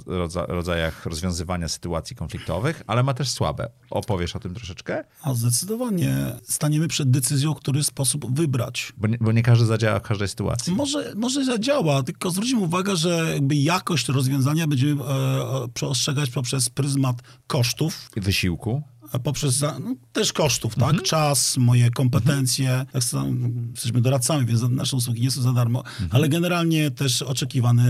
rodza, 0.07 0.47
rodzajach 0.47 1.07
rozwiązywania 1.07 1.69
sytuacji 1.69 2.17
konfliktowych, 2.17 2.83
ale 2.87 3.03
ma 3.03 3.15
też 3.15 3.29
słabe. 3.29 3.69
Opowiesz 3.91 4.37
o 4.37 4.41
tym 4.41 4.55
troszeczkę? 4.55 5.05
A 5.23 5.35
zdecydowanie 5.35 6.33
staniemy 6.43 6.89
przed 6.89 7.11
decyzją, 7.11 7.55
który 7.55 7.85
sposób 7.85 8.37
wybrać. 8.37 8.93
Bo 8.97 9.09
nie, 9.09 9.19
bo 9.21 9.33
nie 9.33 9.43
każdy 9.43 9.67
zadziała 9.67 9.99
w 9.99 10.03
każdej 10.03 10.29
sytuacji. 10.29 10.73
Może, 10.75 11.13
może 11.17 11.45
zadziała 11.45 11.76
działa, 11.77 12.03
tylko 12.03 12.31
zwróćmy 12.31 12.61
uwagę, 12.61 12.97
że 12.97 13.31
jakby 13.35 13.57
jakość 13.57 14.09
rozwiązania 14.09 14.67
będziemy 14.67 15.03
e, 15.03 15.07
e 15.07 15.69
przestrzegać 15.75 16.31
poprzez 16.31 16.71
pryzmat 16.71 17.23
kosztów. 17.47 18.11
Wysiłku 18.17 18.83
poprzez 19.23 19.61
no, 19.61 19.95
też 20.13 20.33
kosztów, 20.33 20.75
tak? 20.75 20.89
Mhm. 20.89 21.05
Czas, 21.05 21.57
moje 21.57 21.91
kompetencje. 21.91 22.71
Mhm. 22.71 22.85
Tak, 22.93 23.71
jesteśmy 23.71 24.01
doradcami, 24.01 24.47
więc 24.47 24.63
nasze 24.71 24.97
usługi 24.97 25.23
nie 25.23 25.31
są 25.31 25.43
za 25.43 25.53
darmo, 25.53 25.79
mhm. 25.79 26.09
ale 26.13 26.29
generalnie 26.29 26.91
też 26.91 27.23
oczekiwany 27.23 27.83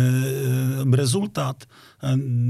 e, 0.92 0.96
rezultat, 0.96 1.64
e, 1.64 1.95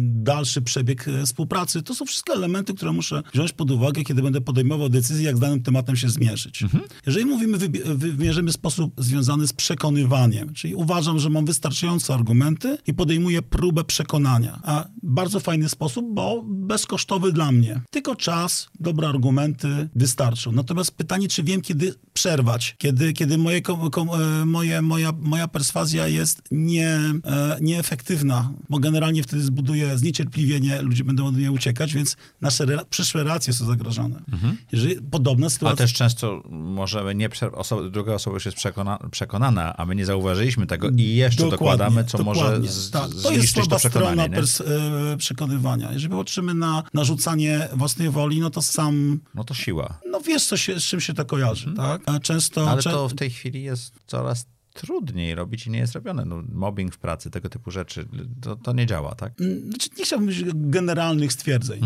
dalszy 0.08 0.62
przebieg 0.62 1.08
e, 1.08 1.26
współpracy. 1.26 1.82
To 1.82 1.94
są 1.94 2.04
wszystkie 2.04 2.32
elementy, 2.32 2.74
które 2.74 2.92
muszę 2.92 3.22
wziąć 3.34 3.52
pod 3.52 3.70
uwagę, 3.70 4.02
kiedy 4.02 4.22
będę 4.22 4.40
podejmował 4.40 4.88
decyzję, 4.88 5.26
jak 5.26 5.36
z 5.36 5.40
danym 5.40 5.62
tematem 5.62 5.96
się 5.96 6.08
zmierzyć. 6.08 6.62
Mhm. 6.62 6.84
Jeżeli 7.06 7.26
mówimy, 7.26 7.58
wymierzymy 7.94 8.52
sposób 8.52 8.94
związany 8.98 9.46
z 9.46 9.52
przekonywaniem, 9.52 10.54
czyli 10.54 10.74
uważam, 10.74 11.18
że 11.18 11.30
mam 11.30 11.44
wystarczające 11.44 12.14
argumenty 12.14 12.78
i 12.86 12.94
podejmuję 12.94 13.42
próbę 13.42 13.84
przekonania. 13.84 14.60
A 14.62 14.88
bardzo 15.02 15.40
fajny 15.40 15.68
sposób, 15.68 16.06
bo 16.14 16.42
bezkosztowy 16.46 17.32
dla 17.32 17.52
mnie. 17.52 17.80
Tylko 17.90 18.16
czas, 18.16 18.46
czas, 18.46 18.68
dobre 18.80 19.08
argumenty 19.08 19.88
wystarczą. 19.94 20.52
Natomiast 20.52 20.90
pytanie, 20.90 21.28
czy 21.28 21.42
wiem, 21.42 21.60
kiedy 21.60 21.94
przerwać, 22.12 22.74
kiedy, 22.78 23.12
kiedy 23.12 23.38
moje, 23.38 23.62
kom, 23.62 23.90
kom, 23.90 24.08
e, 24.08 24.44
moje, 24.44 24.82
moja, 24.82 25.12
moja 25.20 25.48
perswazja 25.48 26.08
jest 26.08 26.42
nie, 26.50 26.88
e, 27.24 27.58
nieefektywna, 27.60 28.50
bo 28.70 28.78
generalnie 28.78 29.22
wtedy 29.22 29.35
zbuduje 29.40 29.98
zniecierpliwienie, 29.98 30.82
ludzie 30.82 31.04
będą 31.04 31.26
od 31.26 31.34
mnie 31.36 31.52
uciekać, 31.52 31.94
więc 31.94 32.16
nasze 32.40 32.66
rela- 32.66 32.84
przyszłe 32.90 33.22
relacje 33.24 33.52
są 33.52 33.66
zagrożone. 33.66 34.22
Jeżeli 34.72 34.96
podobna 35.10 35.44
Ale 35.46 35.50
sytuacja... 35.50 35.76
też 35.76 35.92
często 35.92 36.42
możemy 36.50 37.14
nie, 37.14 37.28
prze- 37.28 37.50
oso- 37.50 37.90
druga 37.90 38.14
osoba 38.14 38.34
już 38.36 38.44
jest 38.44 38.56
przekona, 38.56 38.98
przekonana, 39.10 39.76
a 39.76 39.86
my 39.86 39.94
nie 39.94 40.06
zauważyliśmy 40.06 40.66
tego 40.66 40.88
i 40.96 41.02
jeszcze 41.16 41.36
Dokładnie, 41.42 41.58
dokładamy, 41.58 42.04
co 42.04 42.22
może 42.22 42.40
dokładnie. 42.40 42.68
z, 42.68 42.90
tak. 42.90 43.02
To 43.02 43.16
jest 43.16 43.22
zniszczyć 43.28 43.52
słaba 43.54 43.70
to 43.70 43.78
przekonanie. 43.78 44.46
strona 44.46 44.68
pers- 44.76 45.12
e, 45.12 45.16
przekonywania. 45.16 45.92
Jeżeli 45.92 46.14
patrzymy 46.14 46.54
na 46.54 46.82
narzucanie 46.94 47.68
własnej 47.72 48.10
woli, 48.10 48.40
no 48.40 48.50
to 48.50 48.62
sam, 48.62 49.20
No 49.34 49.44
to 49.44 49.54
siła. 49.54 49.98
no 50.10 50.20
wiesz, 50.20 50.44
co 50.46 50.56
się, 50.56 50.80
z 50.80 50.84
czym 50.84 51.00
się 51.00 51.14
to 51.14 51.24
kojarzy, 51.24 51.72
tak? 51.76 52.02
A 52.06 52.20
Często... 52.20 52.70
Ale 52.70 52.82
to 52.82 53.08
w 53.08 53.14
tej 53.14 53.30
chwili 53.30 53.62
jest 53.62 53.94
coraz 54.06 54.46
trudniej 54.76 55.34
robić 55.34 55.66
i 55.66 55.70
nie 55.70 55.78
jest 55.78 55.92
robione. 55.92 56.24
No, 56.24 56.42
mobbing 56.52 56.94
w 56.94 56.98
pracy, 56.98 57.30
tego 57.30 57.48
typu 57.48 57.70
rzeczy, 57.70 58.08
to, 58.40 58.56
to 58.56 58.72
nie 58.72 58.86
działa, 58.86 59.14
tak? 59.14 59.40
Mm, 59.40 59.68
Znaczy, 59.70 59.88
nie 59.98 60.04
chciałbym 60.04 60.28
mieć 60.28 60.44
generalnych 60.54 61.32
stwierdzeń. 61.32 61.80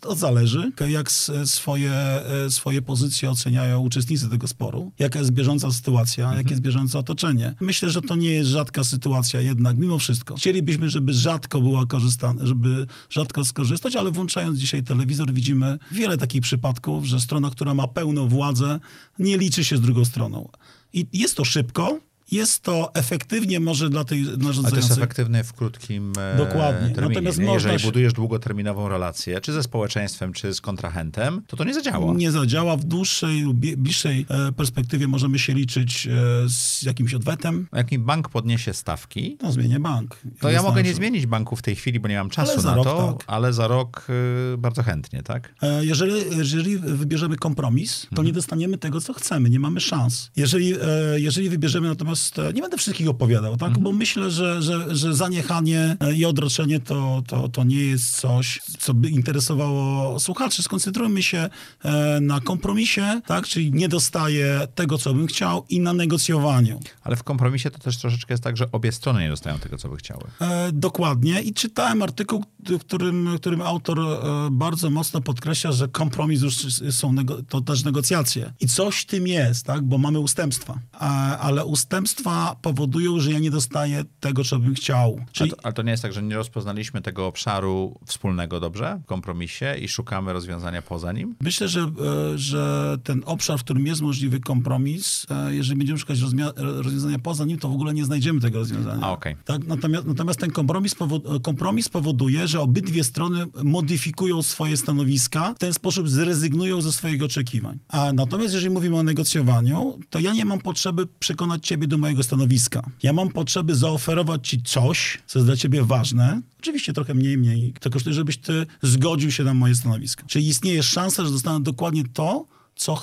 To 0.00 0.14
zależy, 0.14 0.72
jak 0.88 1.10
swoje, 1.44 1.92
e, 1.92 2.50
swoje 2.50 2.82
pozycje 2.82 3.30
oceniają 3.30 3.80
uczestnicy 3.80 4.30
tego 4.30 4.48
sporu, 4.48 4.92
jaka 4.98 5.18
jest 5.18 5.30
bieżąca 5.30 5.72
sytuacja, 5.72 6.34
jakie 6.34 6.50
jest 6.50 6.62
bieżące 6.62 6.98
otoczenie. 6.98 7.54
Myślę, 7.60 7.90
że 7.90 8.02
to 8.02 8.16
nie 8.16 8.30
jest 8.30 8.50
rzadka 8.50 8.84
sytuacja 8.84 9.40
jednak, 9.40 9.78
mimo 9.78 9.98
wszystko. 9.98 10.36
Chcielibyśmy, 10.36 10.90
żeby 10.90 11.12
rzadko 11.12 11.60
była 11.60 11.86
korzystana, 11.86 12.46
żeby 12.46 12.86
rzadko 13.10 13.44
skorzystać, 13.44 13.96
ale 13.96 14.10
włączając 14.10 14.58
dzisiaj 14.58 14.82
telewizor 14.82 15.32
widzimy 15.32 15.78
wiele 15.92 16.18
takich 16.18 16.42
przypadków, 16.42 17.04
że 17.04 17.20
strona, 17.20 17.50
która 17.50 17.74
ma 17.74 17.88
pełną 17.88 18.28
władzę, 18.28 18.80
nie 19.18 19.38
liczy 19.38 19.64
się 19.64 19.76
z 19.76 19.80
drugą 19.80 20.04
stroną. 20.04 20.48
I 20.92 21.06
jest 21.12 21.36
to 21.36 21.44
szybko, 21.44 22.00
jest 22.30 22.62
to 22.62 22.94
efektywnie 22.94 23.60
może 23.60 23.90
dla 23.90 24.04
tej 24.04 24.24
Ale 24.62 24.70
to 24.70 24.76
jest 24.76 24.90
efektywne 24.90 25.44
w 25.44 25.52
krótkim 25.52 26.12
e, 26.18 26.36
Dokładnie. 26.36 26.88
terminie. 26.94 27.08
Natomiast 27.08 27.38
nie? 27.38 27.52
Jeżeli 27.52 27.78
się- 27.78 27.86
budujesz 27.86 28.12
długoterminową 28.12 28.88
relację, 28.88 29.40
czy 29.40 29.52
ze 29.52 29.62
społeczeństwem, 29.62 30.32
czy 30.32 30.54
z 30.54 30.60
kontrahentem, 30.60 31.42
to 31.46 31.56
to 31.56 31.64
nie 31.64 31.74
zadziała. 31.74 32.14
nie 32.14 32.30
zadziała. 32.30 32.76
W 32.76 32.84
dłuższej 32.84 33.40
lub 33.40 33.56
bliższej 33.56 34.26
e, 34.30 34.52
perspektywie 34.52 35.08
możemy 35.08 35.38
się 35.38 35.54
liczyć 35.54 36.06
e, 36.06 36.10
z 36.48 36.82
jakimś 36.82 37.14
odwetem. 37.14 37.66
Jak 37.72 37.90
mi 37.92 37.98
bank 37.98 38.28
podniesie 38.28 38.74
stawki, 38.74 39.36
No, 39.42 39.52
zmienię 39.52 39.80
bank. 39.80 40.16
to 40.40 40.50
ja 40.50 40.62
mogę 40.62 40.82
nie 40.82 40.94
zmienić 40.94 41.26
banku 41.26 41.56
w 41.56 41.62
tej 41.62 41.76
chwili, 41.76 42.00
bo 42.00 42.08
nie 42.08 42.16
mam 42.16 42.30
czasu 42.30 42.62
na 42.62 42.74
rok 42.74 42.84
to, 42.84 43.12
tak. 43.18 43.24
ale 43.26 43.52
za 43.52 43.68
rok 43.68 44.06
y, 44.54 44.58
bardzo 44.58 44.82
chętnie, 44.82 45.22
tak? 45.22 45.54
Jeżeli, 45.80 46.36
jeżeli 46.36 46.78
wybierzemy 46.78 47.36
kompromis, 47.36 48.00
to 48.02 48.08
Mhm. 48.10 48.26
nie 48.26 48.32
dostaniemy 48.32 48.78
tego, 48.78 49.00
co 49.00 49.12
chcemy. 49.12 49.50
Nie 49.50 49.60
mamy 49.60 49.80
szans. 49.80 50.30
Jeżeli, 50.36 50.74
jeżeli 51.16 51.48
wybierzemy 51.48 51.88
natomiast, 51.88 52.15
e, 52.38 52.52
nie 52.52 52.62
będę 52.62 52.76
wszystkich 52.76 53.08
opowiadał, 53.08 53.56
tak? 53.56 53.68
Mhm. 53.68 53.84
bo 53.84 53.92
myślę, 53.92 54.30
że, 54.30 54.62
że, 54.62 54.96
że 54.96 55.14
zaniechanie 55.14 55.96
e, 56.00 56.14
i 56.14 56.24
odroczenie 56.24 56.80
to, 56.80 57.22
to, 57.26 57.48
to 57.48 57.64
nie 57.64 57.84
jest 57.84 58.20
coś, 58.20 58.60
co 58.78 58.94
by 58.94 59.08
interesowało 59.08 60.20
słuchaczy. 60.20 60.62
Skoncentrujmy 60.62 61.22
się 61.22 61.48
e, 61.84 62.20
na 62.20 62.40
kompromisie, 62.40 63.20
tak? 63.26 63.46
czyli 63.46 63.72
nie 63.72 63.88
dostaję 63.88 64.68
tego, 64.74 64.98
co 64.98 65.14
bym 65.14 65.26
chciał 65.26 65.64
i 65.68 65.80
na 65.80 65.92
negocjowaniu. 65.92 66.80
Ale 67.02 67.16
w 67.16 67.22
kompromisie 67.22 67.70
to 67.70 67.78
też 67.78 67.96
troszeczkę 67.98 68.34
jest 68.34 68.44
tak, 68.44 68.56
że 68.56 68.72
obie 68.72 68.92
strony 68.92 69.20
nie 69.20 69.28
dostają 69.28 69.58
tego, 69.58 69.78
co 69.78 69.88
by 69.88 69.96
chciały. 69.96 70.24
E, 70.40 70.72
dokładnie. 70.72 71.42
I 71.42 71.54
czytałem 71.54 72.02
artykuł, 72.02 72.44
którym, 72.78 73.36
w 73.36 73.40
którym 73.40 73.62
autor 73.62 74.00
e, 74.00 74.14
bardzo 74.50 74.90
mocno 74.90 75.20
podkreśla, 75.20 75.72
że 75.72 75.88
kompromis 75.88 76.42
już 76.42 76.54
są 76.94 77.12
nego, 77.12 77.42
to 77.42 77.60
też 77.60 77.84
negocjacje. 77.84 78.52
I 78.60 78.66
coś 78.66 79.00
w 79.00 79.06
tym 79.06 79.26
jest, 79.26 79.66
tak? 79.66 79.82
bo 79.82 79.98
mamy 79.98 80.18
ustępstwa. 80.18 80.78
A, 80.92 81.38
ale 81.38 81.64
ustępstwa 81.64 82.56
powodują, 82.62 83.20
że 83.20 83.32
ja 83.32 83.38
nie 83.38 83.50
dostaję 83.50 84.04
tego, 84.20 84.44
co 84.44 84.58
bym 84.58 84.74
chciał. 84.74 85.16
Ale 85.16 85.26
Czyli 85.32 85.50
to, 85.50 85.56
ale 85.62 85.72
to 85.72 85.82
nie 85.82 85.90
jest 85.90 86.02
tak, 86.02 86.12
że 86.12 86.22
nie 86.22 86.36
rozpoznaliśmy 86.36 87.02
tego 87.02 87.26
obszaru 87.26 88.00
wspólnego 88.06 88.60
dobrze 88.60 89.00
w 89.04 89.06
kompromisie 89.06 89.74
i 89.80 89.88
szukamy 89.88 90.32
rozwiązania 90.32 90.82
poza 90.82 91.12
nim? 91.12 91.34
myślę, 91.40 91.68
że, 91.68 91.80
e, 91.80 92.38
że 92.38 92.96
ten 93.04 93.22
obszar, 93.26 93.58
w 93.58 93.64
którym 93.64 93.86
jest 93.86 94.00
możliwy 94.02 94.40
kompromis, 94.40 95.26
e, 95.30 95.54
jeżeli 95.54 95.78
będziemy 95.78 95.98
szukać 95.98 96.18
rozwiązania 96.56 97.18
poza 97.18 97.44
nim, 97.44 97.58
to 97.58 97.68
w 97.68 97.72
ogóle 97.72 97.94
nie 97.94 98.04
znajdziemy 98.04 98.40
tego 98.40 98.58
rozwiązania. 98.58 99.06
A, 99.06 99.10
okej. 99.10 99.36
Tak, 99.44 99.66
natomiast, 99.66 100.06
natomiast 100.06 100.40
ten 100.40 100.50
kompromis, 100.50 100.94
powo- 100.94 101.40
kompromis 101.42 101.88
powoduje, 101.88 102.48
że 102.48 102.55
obydwie 102.60 103.04
strony 103.04 103.46
modyfikują 103.64 104.42
swoje 104.42 104.76
stanowiska, 104.76 105.54
w 105.54 105.58
ten 105.58 105.74
sposób 105.74 106.08
zrezygnują 106.08 106.80
ze 106.80 106.92
swoich 106.92 107.22
oczekiwań. 107.22 107.78
A 107.88 108.12
natomiast 108.12 108.54
jeżeli 108.54 108.70
mówimy 108.70 108.96
o 108.96 109.02
negocjowaniu, 109.02 109.98
to 110.10 110.18
ja 110.18 110.32
nie 110.32 110.44
mam 110.44 110.58
potrzeby 110.58 111.06
przekonać 111.18 111.66
ciebie 111.66 111.86
do 111.86 111.98
mojego 111.98 112.22
stanowiska. 112.22 112.82
Ja 113.02 113.12
mam 113.12 113.28
potrzeby 113.28 113.74
zaoferować 113.74 114.48
ci 114.48 114.62
coś, 114.62 115.18
co 115.26 115.38
jest 115.38 115.48
dla 115.48 115.56
ciebie 115.56 115.84
ważne, 115.84 116.40
oczywiście 116.60 116.92
trochę 116.92 117.14
mniej, 117.14 117.38
mniej, 117.38 117.74
to 117.80 117.90
kosztuje, 117.90 118.14
żebyś 118.14 118.36
ty 118.36 118.66
zgodził 118.82 119.30
się 119.30 119.44
na 119.44 119.54
moje 119.54 119.74
stanowisko. 119.74 120.24
Czyli 120.26 120.48
istnieje 120.48 120.82
szansa, 120.82 121.24
że 121.24 121.30
dostanę 121.30 121.60
dokładnie 121.60 122.02
to, 122.12 122.46
co, 122.76 123.02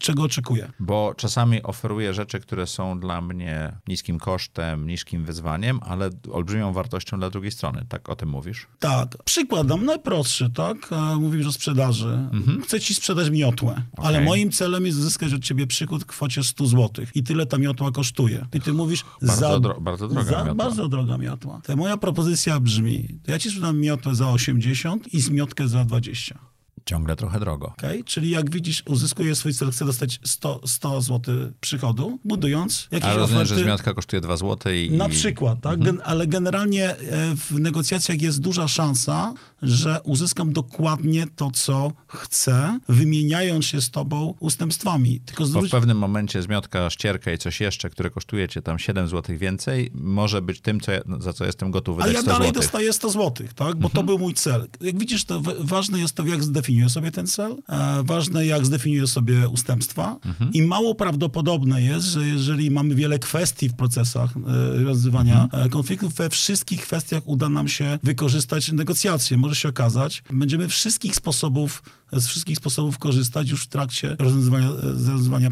czego 0.00 0.22
oczekuję. 0.22 0.72
Bo 0.80 1.14
czasami 1.16 1.62
oferuję 1.62 2.14
rzeczy, 2.14 2.40
które 2.40 2.66
są 2.66 3.00
dla 3.00 3.20
mnie 3.20 3.72
niskim 3.88 4.18
kosztem, 4.18 4.86
niskim 4.86 5.24
wyzwaniem, 5.24 5.80
ale 5.82 6.10
olbrzymią 6.32 6.72
wartością 6.72 7.18
dla 7.18 7.30
drugiej 7.30 7.50
strony. 7.50 7.86
Tak 7.88 8.08
o 8.08 8.16
tym 8.16 8.28
mówisz? 8.28 8.66
Tak. 8.78 9.16
Przykład 9.24 9.66
dam 9.66 9.84
najprostszy, 9.84 10.50
tak? 10.50 10.92
E, 10.92 11.16
Mówisz 11.16 11.46
o 11.46 11.52
sprzedaży. 11.52 12.18
Chcę 12.64 12.80
ci 12.80 12.94
sprzedać 12.94 13.30
miotłę, 13.30 13.82
ale 13.96 14.18
Okej. 14.18 14.24
moim 14.28 14.50
celem 14.52 14.86
jest 14.86 14.98
uzyskać 14.98 15.32
od 15.34 15.42
ciebie 15.42 15.66
przychód 15.66 16.02
w 16.02 16.06
kwocie 16.06 16.42
100 16.44 16.66
zł. 16.66 17.04
I 17.14 17.22
tyle 17.22 17.46
ta 17.46 17.58
miotła 17.58 17.90
kosztuje. 17.90 18.46
I 18.54 18.60
ty 18.60 18.72
mówisz... 18.72 19.04
Bardzo 19.22 19.60
dro- 19.60 19.80
bardzo 19.80 20.08
droga 20.08 20.30
za, 20.30 20.38
miotła. 20.38 20.54
Bardzo 20.54 20.88
droga 20.88 21.18
miotła. 21.18 21.60
To 21.64 21.76
moja 21.76 21.96
propozycja 21.96 22.60
brzmi, 22.60 23.18
to 23.24 23.32
ja 23.32 23.38
ci 23.38 23.48
sprzedam 23.48 23.78
miotłę 23.80 24.14
za 24.14 24.30
80 24.30 25.14
i 25.14 25.20
zmiotkę 25.20 25.68
za 25.68 25.84
20. 25.84 26.38
Ciągle 26.84 27.16
trochę 27.16 27.40
drogo. 27.40 27.66
Okay? 27.66 28.04
Czyli 28.04 28.30
jak 28.30 28.50
widzisz, 28.50 28.82
uzyskuję 28.86 29.34
swój 29.34 29.54
cel, 29.54 29.70
chcę 29.70 29.84
dostać 29.84 30.20
100, 30.24 30.60
100 30.66 31.00
zł 31.00 31.34
przychodu, 31.60 32.18
budując 32.24 32.88
jakieś 32.90 33.08
Ale 33.08 33.18
rozumiem, 33.18 33.42
oferty... 33.42 33.58
że 33.58 33.64
zmiotka 33.64 33.94
kosztuje 33.94 34.20
2 34.20 34.36
zł 34.36 34.72
i... 34.72 34.90
Na 34.90 35.08
przykład, 35.08 35.60
tak? 35.60 35.80
Gen, 35.80 36.00
ale 36.04 36.26
generalnie 36.26 36.90
e, 36.90 36.96
w 37.36 37.60
negocjacjach 37.60 38.22
jest 38.22 38.40
duża 38.40 38.68
szansa, 38.68 39.34
że 39.62 40.00
uzyskam 40.04 40.52
dokładnie 40.52 41.26
to, 41.36 41.50
co 41.50 41.92
chcę, 42.08 42.78
wymieniając 42.88 43.64
się 43.64 43.80
z 43.80 43.90
tobą 43.90 44.34
ustępstwami. 44.40 45.20
Tylko 45.20 45.42
Bo 45.42 45.46
w 45.46 45.50
zwróć... 45.50 45.70
pewnym 45.70 45.98
momencie 45.98 46.42
zmiotka, 46.42 46.90
ścierka 46.90 47.32
i 47.32 47.38
coś 47.38 47.60
jeszcze, 47.60 47.90
które 47.90 48.10
kosztuje 48.10 48.48
cię 48.48 48.62
tam 48.62 48.78
7 48.78 49.08
zł 49.08 49.38
więcej, 49.38 49.90
może 49.94 50.42
być 50.42 50.60
tym, 50.60 50.80
co 50.80 50.92
ja, 50.92 51.00
za 51.18 51.32
co 51.32 51.44
jestem 51.44 51.70
gotów 51.70 51.98
A 51.98 52.02
wydać 52.02 52.14
ja 52.14 52.22
100 52.22 52.30
dalej 52.30 52.48
zł. 52.48 52.62
dostaję 52.62 52.92
100 52.92 53.10
zł, 53.10 53.46
tak? 53.54 53.76
Bo 53.76 53.88
to 53.88 54.02
był 54.02 54.18
mój 54.18 54.34
cel. 54.34 54.68
Jak 54.80 54.98
widzisz, 54.98 55.24
to 55.24 55.42
ważne 55.58 55.98
jest 55.98 56.14
to, 56.14 56.26
jak 56.26 56.44
zdefiniuję 56.70 56.90
sobie 56.90 57.10
ten 57.10 57.26
cel, 57.26 57.56
e, 57.68 58.02
ważne 58.02 58.46
jak 58.46 58.66
zdefiniuję 58.66 59.06
sobie 59.06 59.48
ustępstwa. 59.48 60.16
I 60.52 60.62
mało 60.62 60.94
prawdopodobne 60.94 61.82
jest, 61.82 62.06
że 62.06 62.26
jeżeli 62.26 62.70
mamy 62.70 62.94
wiele 62.94 63.18
kwestii 63.18 63.68
w 63.68 63.74
procesach 63.74 64.30
e, 64.36 64.84
rozwiązywania 64.84 65.48
e, 65.52 65.68
konfliktów, 65.68 66.14
we 66.14 66.30
wszystkich 66.30 66.82
kwestiach 66.82 67.22
uda 67.26 67.48
nam 67.48 67.68
się 67.68 67.98
wykorzystać 68.02 68.72
negocjacje. 68.72 69.36
Może 69.36 69.54
się 69.54 69.68
okazać, 69.68 70.22
będziemy 70.30 70.68
wszystkich 70.68 71.14
sposobów, 71.16 71.82
z 72.12 72.26
wszystkich 72.26 72.56
sposobów 72.56 72.98
korzystać 72.98 73.50
już 73.50 73.64
w 73.64 73.68
trakcie 73.68 74.16
rozwiązywania, 74.18 74.68
rozwiązywania 74.82 75.50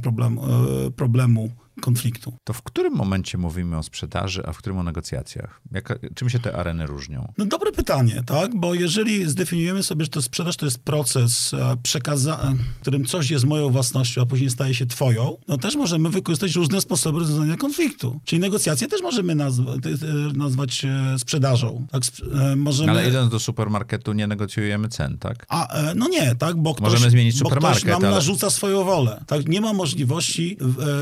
problemu 0.97 1.51
konfliktu. 1.81 2.33
To 2.45 2.53
w 2.53 2.63
którym 2.63 2.95
momencie 2.95 3.39
mówimy 3.39 3.77
o 3.79 3.83
sprzedaży, 3.83 4.43
a 4.47 4.53
w 4.53 4.59
którym 4.59 4.79
o 4.79 4.83
negocjacjach? 4.83 5.61
Jaka, 5.73 5.95
czym 6.15 6.31
się 6.31 6.39
te 6.39 6.57
areny 6.57 6.87
różnią? 6.87 7.33
No 7.39 7.45
dobre 7.47 7.73
pytanie, 7.73 8.23
tak? 8.27 8.57
Bo 8.57 8.75
jeżeli 8.75 9.29
zdefiniujemy 9.31 9.83
sobie, 9.83 10.05
że 10.05 10.11
to 10.11 10.23
sprzedaż 10.23 10.57
to 10.57 10.65
jest 10.67 10.79
proces, 10.79 11.55
e, 11.55 11.77
przekaza- 11.83 12.51
e, 12.51 12.55
w 12.79 12.81
którym 12.81 13.05
coś 13.05 13.31
jest 13.31 13.45
moją 13.45 13.71
własnością, 13.71 14.23
a 14.23 14.27
później 14.27 14.51
staje 14.51 14.75
się 14.75 14.87
twoją, 14.87 15.37
no 15.49 15.59
też 15.59 15.77
możemy 15.77 16.11
wykorzystać 16.11 16.55
różne 16.55 16.81
sposoby 16.81 17.19
rozwiązania 17.19 17.57
konfliktu. 17.57 18.21
Czyli 18.25 18.41
negocjacje 18.41 18.89
też 18.89 19.03
możemy 19.03 19.35
nazwa- 19.35 19.81
te- 19.83 20.39
nazwać 20.39 20.85
e, 20.85 21.19
sprzedażą. 21.19 21.87
Tak? 21.91 22.03
E, 22.53 22.57
możemy... 22.57 22.91
Ale 22.91 23.09
idąc 23.09 23.31
do 23.33 23.39
supermarketu 23.39 24.13
nie 24.13 24.27
negocjujemy 24.27 24.89
cen, 24.89 25.19
tak? 25.19 25.47
A, 25.49 25.69
e, 25.91 25.95
no 25.95 26.09
nie, 26.09 26.35
tak, 26.35 26.57
bo 26.57 26.75
ktoś, 26.75 26.93
Możemy 26.93 27.11
zmienić 27.11 27.35
bo 27.43 27.51
ktoś 27.51 27.55
supermarket, 27.57 27.89
nam 27.89 28.05
ale- 28.05 28.11
narzuca 28.15 28.51
swoją 28.51 28.85
wolę. 28.85 29.25
Tak, 29.27 29.49
nie 29.49 29.61
ma 29.61 29.73
możliwości 29.73 30.57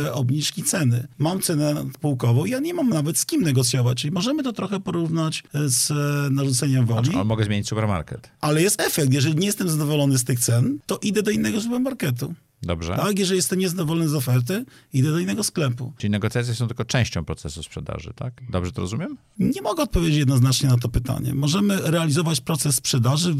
e, 0.06 0.12
obniżki 0.12 0.62
ceny. 0.66 1.06
Mam 1.18 1.40
cenę 1.40 1.74
pułkową, 2.00 2.44
ja 2.44 2.58
nie 2.58 2.74
mam 2.74 2.88
nawet 2.88 3.18
z 3.18 3.26
kim 3.26 3.42
negocjować, 3.42 4.00
czyli 4.00 4.12
możemy 4.12 4.42
to 4.42 4.52
trochę 4.52 4.80
porównać 4.80 5.42
e, 5.54 5.68
z 5.68 5.90
e, 5.90 5.94
narzuceniem 6.30 6.86
woli. 6.86 7.10
Ale 7.14 7.24
mogę 7.24 7.44
zmienić 7.44 7.68
supermarket. 7.68 8.30
Ale 8.40 8.62
jest 8.62 8.80
efekt. 8.80 9.12
Jeżeli 9.12 9.36
nie 9.36 9.46
jestem 9.46 9.68
zadowolony 9.68 10.18
z 10.18 10.24
tych 10.24 10.40
cen, 10.40 10.78
to 10.86 10.98
idę 11.02 11.22
do 11.22 11.30
innego 11.30 11.60
supermarketu. 11.60 12.34
Dobrze. 12.66 12.96
Tak, 12.96 13.18
jeżeli 13.18 13.36
jestem 13.36 13.58
niezadowolony 13.58 14.08
z 14.08 14.14
oferty, 14.14 14.64
idę 14.92 15.10
do 15.10 15.18
innego 15.18 15.44
sklepu. 15.44 15.92
Czyli 15.98 16.10
negocjacje 16.10 16.54
są 16.54 16.66
tylko 16.66 16.84
częścią 16.84 17.24
procesu 17.24 17.62
sprzedaży, 17.62 18.12
tak? 18.16 18.42
Dobrze 18.50 18.72
to 18.72 18.80
rozumiem? 18.80 19.16
Nie 19.38 19.62
mogę 19.62 19.82
odpowiedzieć 19.82 20.18
jednoznacznie 20.18 20.68
na 20.68 20.76
to 20.76 20.88
pytanie. 20.88 21.34
Możemy 21.34 21.80
realizować 21.80 22.40
proces 22.40 22.74
sprzedaży, 22.74 23.34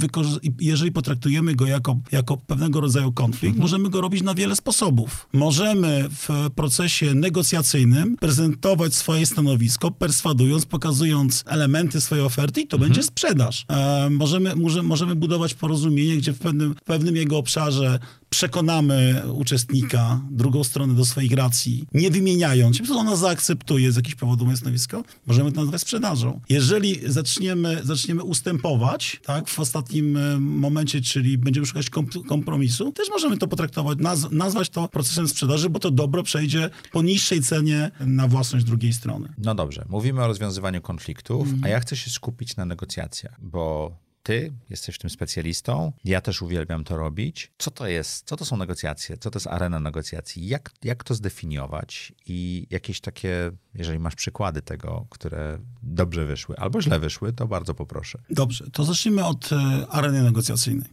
jeżeli 0.61 0.92
potraktujemy 0.92 1.54
go 1.54 1.66
jako, 1.66 1.99
jako 2.12 2.37
pewnego 2.37 2.80
rodzaju 2.80 3.12
konflikt, 3.12 3.59
możemy 3.59 3.90
go 3.90 4.00
robić 4.00 4.23
na 4.23 4.35
wiele 4.35 4.56
sposobów. 4.56 5.28
Możemy 5.33 6.09
w 6.11 6.50
procesie 6.54 7.14
negocjacyjnym 7.14 8.16
prezentować 8.16 8.95
swoje 8.95 9.26
stanowisko, 9.26 9.90
perswadując, 9.90 10.66
pokazując 10.66 11.45
elementy 11.47 12.00
swojej 12.00 12.25
oferty 12.25 12.61
i 12.61 12.66
to 12.66 12.78
będzie 12.78 13.02
sprzedaż. 13.02 13.66
E, 13.68 14.11
możemy, 14.11 14.56
może, 14.56 14.83
możemy 14.83 15.14
budować 15.14 15.54
porozumienie, 15.54 16.16
gdzie 16.16 16.33
w 16.33 16.38
pewnym, 16.38 16.75
w 16.75 16.83
pewnym 16.83 17.16
jego 17.16 17.38
obszarze 17.38 17.99
przekonamy 18.30 19.23
uczestnika, 19.33 20.21
drugą 20.30 20.64
stronę 20.64 20.95
do 20.95 21.04
swoich 21.04 21.33
racji, 21.33 21.87
nie 21.95 22.11
wymieniając 22.11 22.76
się, 22.76 22.85
po 22.85 22.95
ona 22.95 23.16
zaakceptuje 23.16 23.92
z 23.92 23.97
jakichś 23.97 24.14
powodów 24.14 24.47
moje 24.47 24.56
stanowisko, 24.56 25.04
możemy 25.26 25.52
to 25.52 25.61
nazwać 25.61 25.80
sprzedażą. 25.80 26.40
Jeżeli 26.49 27.00
zaczniemy, 27.12 27.80
zaczniemy 27.85 28.23
ustępować, 28.25 29.21
tak, 29.25 29.49
w 29.49 29.61
ostatnim 29.61 30.16
e, 30.16 30.38
momencie, 30.40 31.00
czyli 31.00 31.38
będziemy 31.38 31.66
szukać 31.66 31.90
komp- 31.90 32.26
kompromisu, 32.26 32.92
też 32.92 33.09
możemy 33.11 33.37
to 33.37 33.49
potraktować, 33.49 33.99
naz- 33.99 34.33
nazwać 34.33 34.68
to 34.68 34.88
procesem 34.88 35.28
sprzedaży, 35.28 35.71
bo 35.71 35.78
to 35.78 35.90
dobro 35.90 36.23
przejdzie 36.23 36.71
po 36.92 37.02
niższej 37.02 37.42
cenie 37.42 37.90
na 38.00 38.28
własność 38.28 38.64
drugiej 38.64 38.92
strony. 38.92 39.28
No 39.38 39.54
dobrze, 39.54 39.85
mówimy 39.88 40.23
o 40.23 40.26
rozwiązywaniu 40.26 40.80
konfliktów, 40.80 41.42
Mhm. 41.47 41.64
a 41.64 41.68
ja 41.68 41.80
chcę 41.80 41.97
się 41.97 42.11
skupić 42.11 42.56
na 42.56 42.64
negocjacjach, 42.64 43.37
bo 43.42 43.97
ty 44.26 44.52
jesteś 44.71 44.99
tym 44.99 45.11
specjalistą, 45.11 45.92
ja 46.04 46.21
też 46.21 46.42
uwielbiam 46.42 46.85
to 46.85 46.97
robić. 46.97 47.52
Co 47.59 47.71
to 47.71 47.87
jest? 47.87 48.28
Co 48.28 48.37
to 48.37 48.45
są 48.45 48.56
negocjacje? 48.56 49.18
Co 49.18 49.30
to 49.30 49.37
jest 49.37 49.47
arena 49.47 49.80
negocjacji? 49.80 50.49
Jak, 50.49 50.73
jak 50.85 51.04
to 51.04 51.14
zdefiniować? 51.14 52.12
I 52.26 52.66
jakieś 52.71 53.00
takie, 53.00 53.50
jeżeli 53.75 53.99
masz 53.99 54.14
przykłady 54.14 54.62
tego, 54.62 55.06
które 55.11 55.59
dobrze 55.83 56.26
wyszły 56.26 56.56
albo 56.56 56.83
źle 56.83 56.99
wyszły, 56.99 57.33
to 57.33 57.47
bardzo 57.47 57.75
poproszę. 57.75 58.18
Dobrze, 58.30 58.64
to 58.73 58.85
zacznijmy 58.85 59.25
od 59.25 59.52
e, 59.52 59.87
areny 59.90 60.23
negocjacyjnej. 60.23 60.88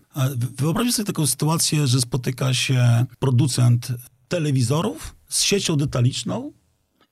Wyobraźcie 0.57 0.93
sobie 0.93 1.07
taką 1.07 1.27
sytuację, 1.27 1.87
że 1.87 2.01
spotyka 2.01 2.53
się 2.53 3.05
producent 3.19 3.87
telewizorów 4.27 5.15
z 5.29 5.41
siecią 5.41 5.75
detaliczną 5.75 6.51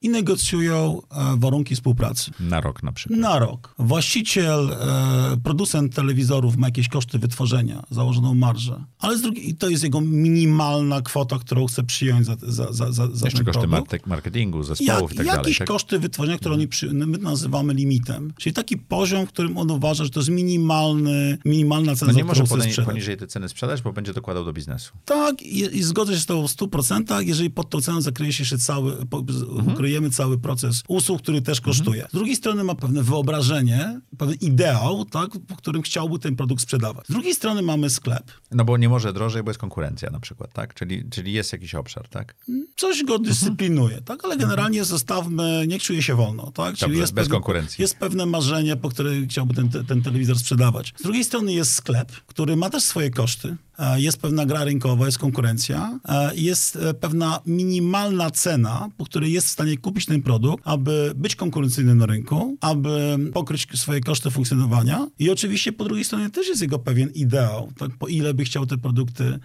i 0.03 0.09
negocjują 0.09 1.01
e, 1.11 1.35
warunki 1.37 1.75
współpracy. 1.75 2.31
Na 2.39 2.61
rok 2.61 2.83
na 2.83 2.91
przykład. 2.91 3.19
Na 3.19 3.39
rok. 3.39 3.75
Właściciel, 3.79 4.71
e, 4.71 5.37
producent 5.43 5.95
telewizorów 5.95 6.57
ma 6.57 6.67
jakieś 6.67 6.87
koszty 6.87 7.19
wytworzenia, 7.19 7.83
założoną 7.91 8.35
marżę, 8.35 8.83
ale 8.99 9.17
z 9.17 9.21
drugiej, 9.21 9.55
to 9.55 9.69
jest 9.69 9.83
jego 9.83 10.01
minimalna 10.01 11.01
kwota, 11.01 11.39
którą 11.39 11.65
chce 11.67 11.83
przyjąć 11.83 12.25
za, 12.25 12.35
za, 12.41 12.73
za, 12.73 12.91
za, 12.91 13.03
Jeszcze 13.03 13.29
ten 13.37 13.45
koszty 13.45 13.59
produkt. 13.67 13.71
market- 13.91 14.07
marketingu, 14.07 14.63
zespołów 14.63 15.13
i 15.13 15.15
tak 15.17 15.25
dalej. 15.25 15.39
jakieś 15.39 15.57
Tak? 15.57 15.67
koszty 15.67 15.99
wytworzenia, 15.99 16.37
które 16.37 16.53
oni 16.55 16.67
przy, 16.67 16.93
my 16.93 17.17
nazywamy 17.17 17.73
limitem. 17.73 18.33
Czyli 18.37 18.53
taki 18.53 18.77
poziom, 18.77 19.25
w 19.25 19.29
którym 19.29 19.57
on 19.57 19.71
uważa, 19.71 20.03
że 20.03 20.09
to 20.09 20.19
jest 20.19 20.29
minimalny, 20.29 21.37
minimalna 21.45 21.95
cena, 21.95 22.11
No 22.11 22.17
nie 22.17 22.23
może 22.23 22.47
sprzedać. 22.47 22.85
poniżej 22.85 23.17
tej 23.17 23.27
ceny 23.27 23.49
sprzedać, 23.49 23.81
bo 23.81 23.93
będzie 23.93 24.13
dokładał 24.13 24.45
do 24.45 24.53
biznesu. 24.53 24.91
Tak, 25.05 25.41
i, 25.41 25.77
i 25.77 25.83
zgodzę 25.83 26.13
się 26.13 26.19
z 26.19 26.25
tobą 26.25 26.47
w 26.47 26.51
100%, 26.51 27.19
jeżeli 27.27 27.49
pod 27.49 27.69
tą 27.69 27.81
ceną 27.81 28.01
zakryje 28.01 28.33
się 28.33 28.41
jeszcze 28.41 28.57
cały, 28.57 28.91
Mhm. 28.91 29.77
Ukryjemy 29.91 30.09
cały 30.09 30.37
proces 30.39 30.83
usług, 30.87 31.21
który 31.21 31.41
też 31.41 31.61
kosztuje. 31.61 32.07
Z 32.09 32.13
drugiej 32.13 32.35
strony 32.35 32.63
ma 32.63 32.75
pewne 32.75 33.03
wyobrażenie, 33.03 33.99
pewien 34.17 34.35
ideał, 34.41 35.05
tak, 35.05 35.29
po 35.47 35.55
którym 35.55 35.81
chciałby 35.81 36.19
ten 36.19 36.35
produkt 36.35 36.61
sprzedawać. 36.61 37.05
Z 37.07 37.11
drugiej 37.11 37.35
strony 37.35 37.61
mamy 37.61 37.89
sklep. 37.89 38.31
No 38.51 38.65
bo 38.65 38.77
nie 38.77 38.89
może 38.89 39.13
drożej, 39.13 39.43
bo 39.43 39.49
jest 39.49 39.59
konkurencja 39.59 40.09
na 40.09 40.19
przykład, 40.19 40.53
tak? 40.53 40.73
Czyli, 40.73 41.03
czyli 41.09 41.33
jest 41.33 41.53
jakiś 41.53 41.75
obszar, 41.75 42.07
tak? 42.09 42.35
Coś 42.75 43.03
go 43.03 43.19
dyscyplinuje, 43.19 44.01
tak? 44.01 44.25
Ale 44.25 44.37
generalnie 44.37 44.83
zostawmy, 44.83 45.65
niech 45.67 45.83
czuje 45.83 46.01
się 46.03 46.15
wolno, 46.15 46.51
tak? 46.51 46.75
Dobrze, 46.75 46.99
bez 47.01 47.11
pewne, 47.11 47.31
konkurencji. 47.31 47.81
Jest 47.81 47.97
pewne 47.97 48.25
marzenie, 48.25 48.75
po 48.75 48.89
które 48.89 49.11
chciałby 49.29 49.53
ten, 49.53 49.69
te- 49.69 49.83
ten 49.83 50.01
telewizor 50.01 50.39
sprzedawać. 50.39 50.93
Z 50.99 51.03
drugiej 51.03 51.23
strony 51.23 51.53
jest 51.53 51.73
sklep, 51.73 52.11
który 52.27 52.55
ma 52.55 52.69
też 52.69 52.83
swoje 52.83 53.09
koszty. 53.09 53.55
E, 53.81 54.01
Jest 54.01 54.17
pewna 54.17 54.45
gra 54.45 54.63
rynkowa, 54.63 55.05
jest 55.05 55.17
konkurencja, 55.17 55.99
e, 56.09 56.35
jest 56.35 56.75
e, 56.75 56.93
pewna 56.93 57.39
minimalna 57.45 58.31
cena, 58.31 58.89
po 58.97 59.05
której 59.05 59.33
jest 59.33 59.47
w 59.47 59.49
stanie 59.49 59.77
kupić 59.77 60.05
ten 60.05 60.21
produkt, 60.21 60.63
aby 60.67 61.11
być 61.15 61.35
konkurencyjnym 61.35 61.97
na 61.97 62.05
rynku, 62.05 62.57
aby 62.61 63.17
pokryć 63.33 63.67
swoje 63.75 64.01
koszty 64.01 64.31
funkcjonowania. 64.31 65.07
I 65.19 65.29
oczywiście 65.29 65.73
po 65.73 65.83
drugiej 65.83 66.05
stronie 66.05 66.29
też 66.29 66.47
jest 66.47 66.61
jego 66.61 66.79
pewien 66.79 67.09
ideał, 67.09 67.71
tak? 67.77 67.91
po 67.99 68.07
ile 68.07 68.33
by 68.33 68.43
chciał 68.43 68.65
te 68.65 68.77
produkty 68.77 69.39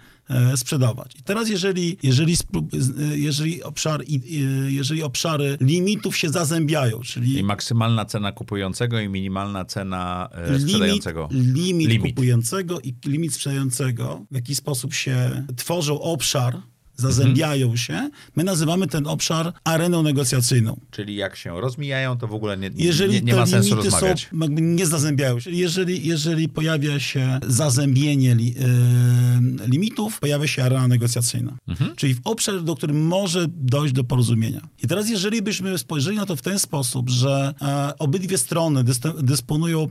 sprzedawać. 0.55 1.15
I 1.19 1.23
teraz 1.23 1.49
jeżeli, 1.49 1.97
jeżeli, 2.03 2.33
e, 2.33 3.17
jeżeli, 3.17 3.63
obszar, 3.63 4.03
i- 4.07 4.21
jeżeli 4.67 5.03
obszary 5.03 5.57
limitów 5.61 6.17
się 6.17 6.29
zazębiają, 6.29 6.99
czyli 6.99 7.37
I 7.39 7.43
maksymalna 7.43 8.05
cena 8.05 8.31
kupującego 8.31 8.99
i 8.99 9.09
minimalna 9.09 9.65
cena 9.65 10.29
e, 10.31 10.47
limit, 10.51 10.61
sprzedającego. 10.61 11.29
limit, 11.31 11.89
Limit. 11.89 12.15
kupującego 12.15 12.79
i 12.79 12.95
limit 13.05 13.33
sprzedającego, 13.33 14.25
w 14.31 14.35
jaki 14.35 14.55
sposób 14.55 14.93
się 14.93 15.45
tworzą 15.55 16.01
obszar, 16.01 16.61
zazębiają 16.97 17.75
się, 17.75 18.09
my 18.35 18.43
nazywamy 18.43 18.87
ten 18.87 19.07
obszar 19.07 19.53
areną 19.63 20.03
negocjacyjną. 20.03 20.79
Czyli 20.91 21.15
jak 21.15 21.35
się 21.35 21.61
rozmijają, 21.61 22.17
to 22.17 22.27
w 22.27 22.33
ogóle 22.33 22.57
nie, 22.57 22.71
Jeżeli 22.75 23.13
nie, 23.13 23.21
nie 23.21 23.35
ma 23.35 23.45
sensu 23.45 23.75
rozmawiać. 23.75 24.29
są, 24.31 24.47
nie 24.49 24.85
zazębiają 24.85 25.39
się, 25.39 25.51
jeżeli, 25.51 26.07
jeżeli 26.07 26.49
pojawia 26.49 26.99
się 26.99 27.39
zazębienie 27.47 28.35
li, 28.35 28.55
e, 28.59 29.67
limitów, 29.67 30.19
pojawia 30.19 30.47
się 30.47 30.63
arena 30.63 30.87
negocjacyjna. 30.87 31.57
Mhm. 31.67 31.95
Czyli 31.95 32.13
w 32.13 32.21
obszar, 32.23 32.63
do 32.63 32.75
którym 32.75 33.07
może 33.07 33.45
dojść 33.49 33.93
do 33.93 34.03
porozumienia. 34.03 34.61
I 34.83 34.87
teraz, 34.87 35.09
jeżeli 35.09 35.41
byśmy 35.41 35.77
spojrzeli 35.77 36.17
na 36.17 36.25
to 36.25 36.35
w 36.35 36.41
ten 36.41 36.59
sposób, 36.59 37.09
że 37.09 37.53
e, 37.61 37.93
obydwie 37.99 38.37
strony 38.37 38.83
dysponują 39.19 39.87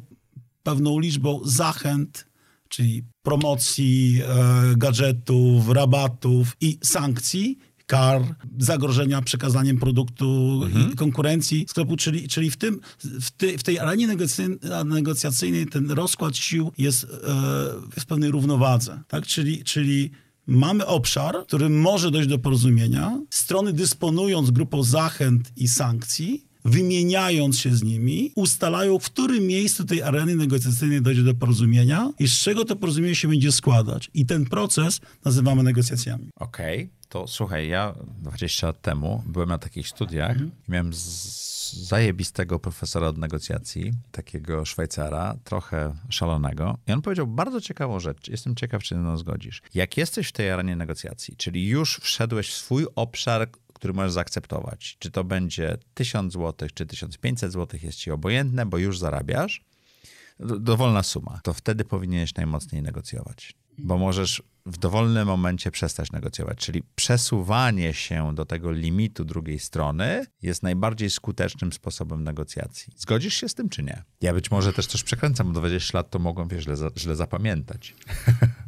pewną 0.63 0.99
liczbą 0.99 1.41
zachęt, 1.45 2.27
czyli 2.69 3.03
promocji, 3.23 4.23
e, 4.23 4.77
gadżetów, 4.77 5.69
rabatów 5.69 6.57
i 6.61 6.79
sankcji, 6.83 7.59
kar, 7.87 8.23
zagrożenia 8.59 9.23
przekazaniem 9.23 9.79
produktu 9.79 10.61
i 10.93 10.97
konkurencji 10.97 11.67
sklepu, 11.69 11.97
czyli, 11.97 12.29
czyli 12.29 12.51
w, 12.51 12.57
tym, 12.57 12.81
w, 12.99 13.31
ty, 13.31 13.59
w 13.59 13.63
tej 13.63 13.79
arenie 13.79 14.07
negocjacyjnej, 14.07 14.59
negocjacyjnej 14.85 15.67
ten 15.67 15.91
rozkład 15.91 16.37
sił 16.37 16.73
jest 16.79 17.05
e, 17.05 17.09
w 18.01 18.07
pewnej 18.07 18.31
równowadze. 18.31 19.01
Tak? 19.09 19.27
Czyli, 19.27 19.65
czyli 19.65 20.11
mamy 20.47 20.87
obszar, 20.87 21.37
w 21.43 21.47
którym 21.47 21.81
może 21.81 22.11
dojść 22.11 22.29
do 22.29 22.39
porozumienia. 22.39 23.21
Strony 23.31 23.73
dysponując 23.73 24.51
grupą 24.51 24.83
zachęt 24.83 25.53
i 25.57 25.69
sankcji, 25.69 26.46
wymieniając 26.67 27.59
się 27.61 27.77
z 27.77 27.83
nimi, 27.83 28.33
ustalają, 28.35 28.99
w 28.99 29.05
którym 29.05 29.47
miejscu 29.47 29.85
tej 29.85 30.03
areny 30.03 30.37
negocjacyjnej 30.37 31.03
dojdzie 31.03 31.23
do 31.23 31.35
porozumienia 31.35 32.13
i 32.19 32.29
z 32.29 32.33
czego 32.39 32.65
to 32.65 32.77
porozumienie 32.77 33.15
się 33.15 33.29
będzie 33.29 33.53
składać. 33.53 34.11
I 34.15 34.27
ten 34.27 34.45
proces 34.45 35.01
nazywamy 35.25 35.63
negocjacjami. 35.63 36.29
Okej, 36.37 36.91
to 37.09 37.27
słuchaj, 37.29 37.69
ja 37.69 37.95
20 38.23 38.67
lat 38.67 38.83
temu 38.83 39.23
byłem 39.27 39.49
na 39.49 39.59
takich 39.59 39.89
studiach 39.89 40.31
Mhm. 40.31 40.51
i 40.69 40.73
miałem 40.73 40.91
zajebistego 41.73 42.59
profesora 42.59 43.07
od 43.07 43.19
negocjacji, 43.19 43.93
takiego 44.11 44.65
Szwajcara, 44.65 45.37
trochę 45.45 45.95
szalonego. 46.09 46.79
I 46.87 46.93
on 46.93 47.03
powiedział 47.03 47.27
bardzo 47.27 47.61
ciekawą 47.61 48.01
rzecz. 48.01 48.29
Jestem 48.29 48.55
ciekaw, 48.55 48.83
czy 48.83 48.95
mną 48.95 49.17
zgodzisz. 49.17 49.63
Jak 49.75 49.97
jesteś 49.97 50.29
w 50.29 50.33
tej 50.33 50.51
arenie 50.51 50.77
negocjacji, 50.77 51.35
czyli 51.37 51.67
już 51.67 52.01
wszedłeś 52.03 52.49
w 52.49 52.55
swój 52.57 52.87
obszar, 52.95 53.49
który 53.77 53.93
możesz 53.93 54.13
zaakceptować, 54.13 54.97
czy 54.99 55.11
to 55.11 55.25
będzie 55.25 55.77
1000 55.95 56.33
zł, 56.33 56.69
czy 56.75 56.87
1500 56.87 57.53
zł, 57.53 57.81
jest 57.83 57.99
ci 57.99 58.11
obojętne, 58.11 58.67
bo 58.67 58.79
już 58.79 58.99
zarabiasz, 58.99 59.65
do- 60.41 60.59
dowolna 60.59 61.03
suma, 61.03 61.41
to 61.43 61.55
wtedy 61.55 61.85
powinieneś 61.85 62.35
najmocniej 62.35 62.83
negocjować. 62.83 63.55
Bo 63.79 63.99
możesz 63.99 64.43
w 64.67 64.79
dowolnym 64.79 65.27
momencie 65.27 65.71
przestać 65.71 66.13
negocjować. 66.13 66.59
Czyli 66.59 66.83
przesuwanie 66.95 67.95
się 67.95 68.35
do 68.35 68.45
tego 68.45 68.73
limitu 68.73 69.25
drugiej 69.25 69.59
strony 69.59 70.27
jest 70.43 70.63
najbardziej 70.63 71.11
skutecznym 71.11 71.73
sposobem 71.73 72.25
negocjacji. 72.25 72.93
Zgodzisz 72.97 73.35
się 73.35 73.49
z 73.49 73.55
tym, 73.55 73.69
czy 73.69 73.83
nie? 73.83 74.03
Ja 74.21 74.35
być 74.35 74.51
może 74.51 74.73
też 74.73 74.87
coś 74.87 75.03
przekręcam, 75.03 75.53
bo 75.53 75.61
20 75.61 75.99
lat 75.99 76.11
to 76.11 76.19
mogłem, 76.19 76.49
wiesz, 76.49 76.65
źle, 76.65 76.75
źle 76.97 77.17
zapamiętać. 77.17 77.95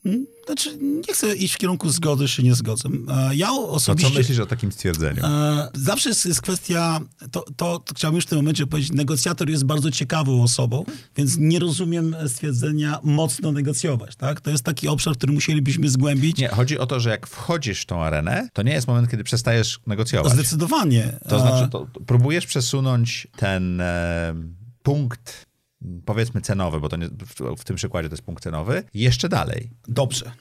Znaczy, 0.49 0.79
nie 0.81 1.15
chcę 1.15 1.37
iść 1.37 1.55
w 1.55 1.59
kierunku 1.59 1.91
zgody, 1.91 2.29
czy 2.29 2.43
nie 2.43 2.55
zgodzę. 2.55 2.89
E, 3.09 3.37
Ja 3.37 3.53
osobiście... 3.53 4.11
co 4.11 4.19
myślisz 4.19 4.39
o 4.39 4.47
takim 4.47 4.73
stwierdzeniu? 4.73 5.27
E, 5.27 5.69
Zawsze 5.75 6.09
jest, 6.09 6.27
jest 6.27 6.43
kwestia, 6.43 7.01
to, 7.31 7.45
to, 7.57 7.79
to 7.79 7.95
chciałbym 7.95 8.17
już 8.17 8.25
w 8.25 8.29
tym 8.29 8.39
momencie 8.39 8.67
powiedzieć, 8.67 8.93
negocjator 8.93 9.51
jest 9.51 9.65
bardzo 9.65 9.91
ciekawą 9.91 10.43
osobą, 10.43 10.85
więc 11.17 11.37
nie 11.39 11.59
rozumiem 11.59 12.17
stwierdzenia 12.29 12.99
mocno 13.03 13.53
negocjować, 13.53 14.17
tak? 14.17 14.41
To 14.41 14.51
jest 14.51 14.65
taki 14.65 14.89
obszar, 14.89 15.15
który 15.17 15.33
musielibyśmy 15.33 15.89
zgłębić. 15.89 16.39
Nie, 16.39 16.49
chodzi 16.49 16.79
o 16.79 16.87
to, 16.87 17.01
że 17.01 17.11
jak 17.11 17.27
wchodzisz 17.27 17.83
w 17.83 17.87
tą 17.87 18.03
arenę, 18.03 18.49
to 18.53 18.63
nie 18.63 18.73
jest 18.73 18.87
moment, 18.89 19.11
kiedy 19.11 19.25
przestajesz 19.25 19.81
negocjować. 19.87 20.33
Zdecydowanie. 20.33 21.19
To 21.29 21.37
E, 21.37 21.41
znaczy, 21.41 21.69
to, 21.71 21.87
to 21.93 22.01
próbujesz 22.01 22.47
przesunąć 22.47 23.27
ten 23.37 23.81
e, 23.81 24.35
punkt, 24.83 25.48
powiedzmy 26.05 26.41
cenowy, 26.41 26.81
bo 26.81 26.89
to 26.89 26.97
nie, 26.97 27.09
w, 27.09 27.57
w 27.61 27.65
tym 27.65 27.77
przykładzie 27.77 28.09
to 28.09 28.13
jest 28.13 28.25
punkt 28.25 28.43
cenowy, 28.43 28.83
jeszcze 28.95 29.29
dalej. 29.29 29.71
Dobrze. 29.89 30.33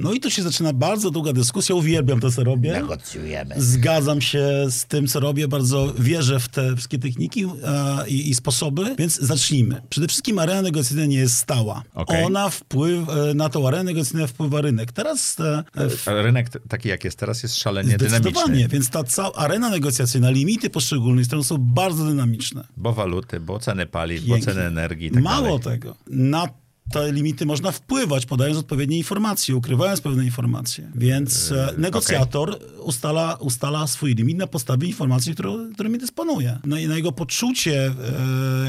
No 0.00 0.12
i 0.12 0.20
tu 0.20 0.30
się 0.30 0.42
zaczyna 0.42 0.72
bardzo 0.72 1.10
długa 1.10 1.32
dyskusja, 1.32 1.74
uwielbiam 1.74 2.20
to, 2.20 2.30
co 2.30 2.44
robię. 2.44 2.72
Negocjujemy. 2.72 3.54
Zgadzam 3.58 4.20
się 4.20 4.48
z 4.70 4.84
tym, 4.84 5.06
co 5.06 5.20
robię, 5.20 5.48
bardzo 5.48 5.94
wierzę 5.98 6.40
w 6.40 6.48
te 6.48 6.76
wszystkie 6.76 6.98
techniki 6.98 7.44
e, 7.44 8.08
i, 8.08 8.30
i 8.30 8.34
sposoby, 8.34 8.94
więc 8.98 9.20
zacznijmy. 9.20 9.82
Przede 9.90 10.08
wszystkim 10.08 10.38
arena 10.38 10.62
negocjacyjna 10.62 11.06
nie 11.06 11.18
jest 11.18 11.36
stała. 11.36 11.82
Okej. 11.94 12.24
Ona 12.24 12.48
wpływ, 12.50 13.08
e, 13.08 13.34
na 13.34 13.48
tą 13.48 13.68
arenę 13.68 13.84
negocjacyjną 13.84 14.26
wpływa 14.26 14.60
rynek. 14.60 14.92
Teraz 14.92 15.36
e, 15.40 15.88
w 15.88 16.06
Rynek 16.06 16.48
taki 16.68 16.88
jak 16.88 17.04
jest 17.04 17.18
teraz 17.18 17.42
jest 17.42 17.56
szalenie 17.56 17.94
Zdecydowanie, 17.94 18.32
dynamiczny. 18.46 18.68
więc 18.68 18.90
ta 18.90 19.04
cała 19.04 19.32
arena 19.34 19.70
negocjacyjna, 19.70 20.30
limity 20.30 20.70
poszczególnych 20.70 21.26
stron 21.26 21.44
są 21.44 21.58
bardzo 21.58 22.04
dynamiczne. 22.04 22.64
Bo 22.76 22.92
waluty, 22.92 23.40
bo 23.40 23.58
ceny 23.58 23.86
paliw, 23.86 24.22
bo 24.24 24.34
Pięknie. 24.34 24.52
ceny 24.54 24.66
energii 24.66 25.06
i 25.06 25.10
tak 25.10 25.22
Mało 25.22 25.58
dalej. 25.58 25.60
tego, 25.60 25.96
na 26.06 26.48
te 26.92 27.12
limity 27.12 27.46
można 27.46 27.72
wpływać, 27.72 28.26
podając 28.26 28.58
odpowiednie 28.58 28.98
informacje, 28.98 29.56
ukrywając 29.56 30.00
pewne 30.00 30.24
informacje. 30.24 30.90
Więc 30.94 31.52
e, 31.52 31.74
negocjator 31.78 32.58
ustala, 32.82 33.36
ustala 33.40 33.86
swój 33.86 34.14
limit 34.14 34.38
na 34.38 34.46
podstawie 34.46 34.88
informacji, 34.88 35.32
którą, 35.32 35.72
którymi 35.72 35.98
dysponuje. 35.98 36.58
No 36.64 36.78
i 36.78 36.86
na 36.86 36.96
jego 36.96 37.12
poczucie 37.12 37.86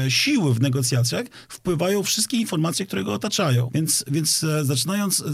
e, 0.04 0.10
siły 0.10 0.54
w 0.54 0.60
negocjacjach 0.60 1.26
wpływają 1.48 2.02
wszystkie 2.02 2.36
informacje, 2.36 2.86
które 2.86 3.04
go 3.04 3.12
otaczają. 3.12 3.70
Więc, 3.74 4.04
więc 4.10 4.46
zaczynając, 4.62 5.24